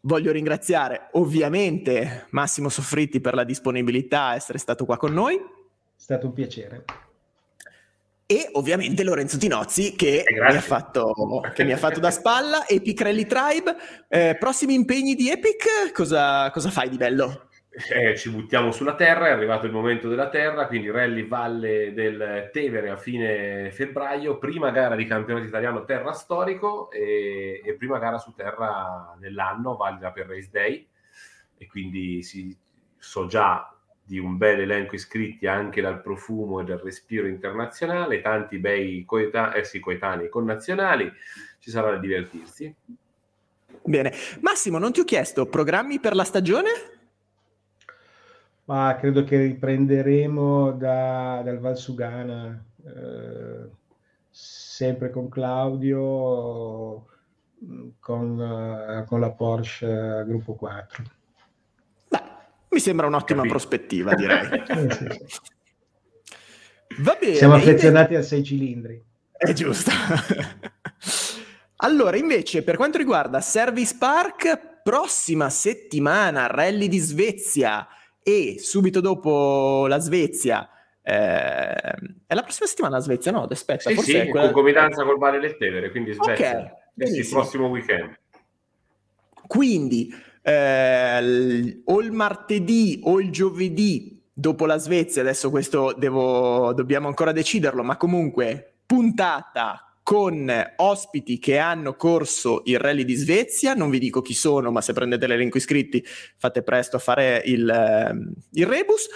[0.07, 5.35] Voglio ringraziare ovviamente Massimo Soffritti per la disponibilità a essere stato qua con noi.
[5.35, 5.41] È
[5.97, 6.85] stato un piacere.
[8.25, 12.65] E ovviamente Lorenzo Tinozzi che, eh, mi ha, fatto, che mi ha fatto da spalla.
[12.65, 13.75] Epic Rally Tribe,
[14.07, 17.46] eh, prossimi impegni di Epic, cosa, cosa fai di bello?
[17.89, 22.49] Eh, ci buttiamo sulla terra, è arrivato il momento della terra, quindi rally Valle del
[22.51, 28.17] Tevere a fine febbraio, prima gara di campionato italiano terra storico e, e prima gara
[28.17, 30.87] su terra dell'anno, valida per Race Day
[31.55, 32.55] e quindi si,
[32.97, 33.71] so già
[34.03, 39.53] di un bel elenco iscritti anche dal profumo e dal respiro internazionale, tanti bei coeta-
[39.53, 41.11] eh sì, coetanei connazionali,
[41.59, 42.73] ci sarà da divertirsi.
[43.83, 46.96] Bene, Massimo, non ti ho chiesto programmi per la stagione?
[48.67, 53.69] Ma credo che riprenderemo da, dal Valsugana, eh,
[54.29, 57.05] sempre con Claudio,
[57.99, 61.03] con, uh, con, la Porsche Gruppo 4.
[62.09, 62.21] Beh,
[62.69, 63.57] mi sembra un'ottima Capito.
[63.57, 64.49] prospettiva, direi.
[64.67, 65.39] eh, sì, sì.
[67.03, 67.35] Va bene.
[67.35, 69.01] Siamo affezionati a sei cilindri.
[69.31, 69.91] È giusto.
[71.77, 77.87] allora, invece, per quanto riguarda Service Park, prossima settimana, Rally di Svezia
[78.27, 80.69] e subito dopo la Svezia
[81.01, 81.13] eh,
[82.27, 83.47] è la prossima settimana la Svezia, no?
[83.49, 84.47] Aspetta, sì, forse sì, è quella...
[84.47, 86.81] concomitanza col Valle del Tevere, quindi Svezia.
[86.93, 88.19] Okay, il prossimo weekend.
[89.47, 97.07] Quindi eh, o il martedì o il giovedì dopo la Svezia, adesso questo devo, dobbiamo
[97.07, 103.89] ancora deciderlo, ma comunque puntata con ospiti che hanno corso il rally di Svezia, non
[103.89, 106.01] vi dico chi sono, ma se prendete l'elenco iscritti
[106.37, 109.09] fate presto a fare il, ehm, il rebus.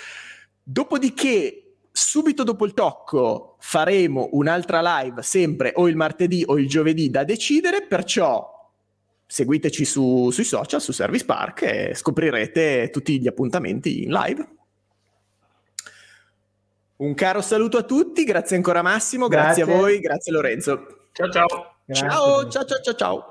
[0.61, 7.09] Dopodiché, subito dopo il tocco, faremo un'altra live, sempre o il martedì o il giovedì
[7.09, 8.45] da decidere, perciò
[9.25, 14.45] seguiteci su, sui social, su Service Park e scoprirete tutti gli appuntamenti in live.
[17.01, 21.07] Un caro saluto a tutti, grazie ancora Massimo, grazie, grazie a voi, grazie Lorenzo.
[21.13, 21.47] Ciao ciao.
[21.91, 23.30] Ciao, ciao, ciao, ciao, ciao.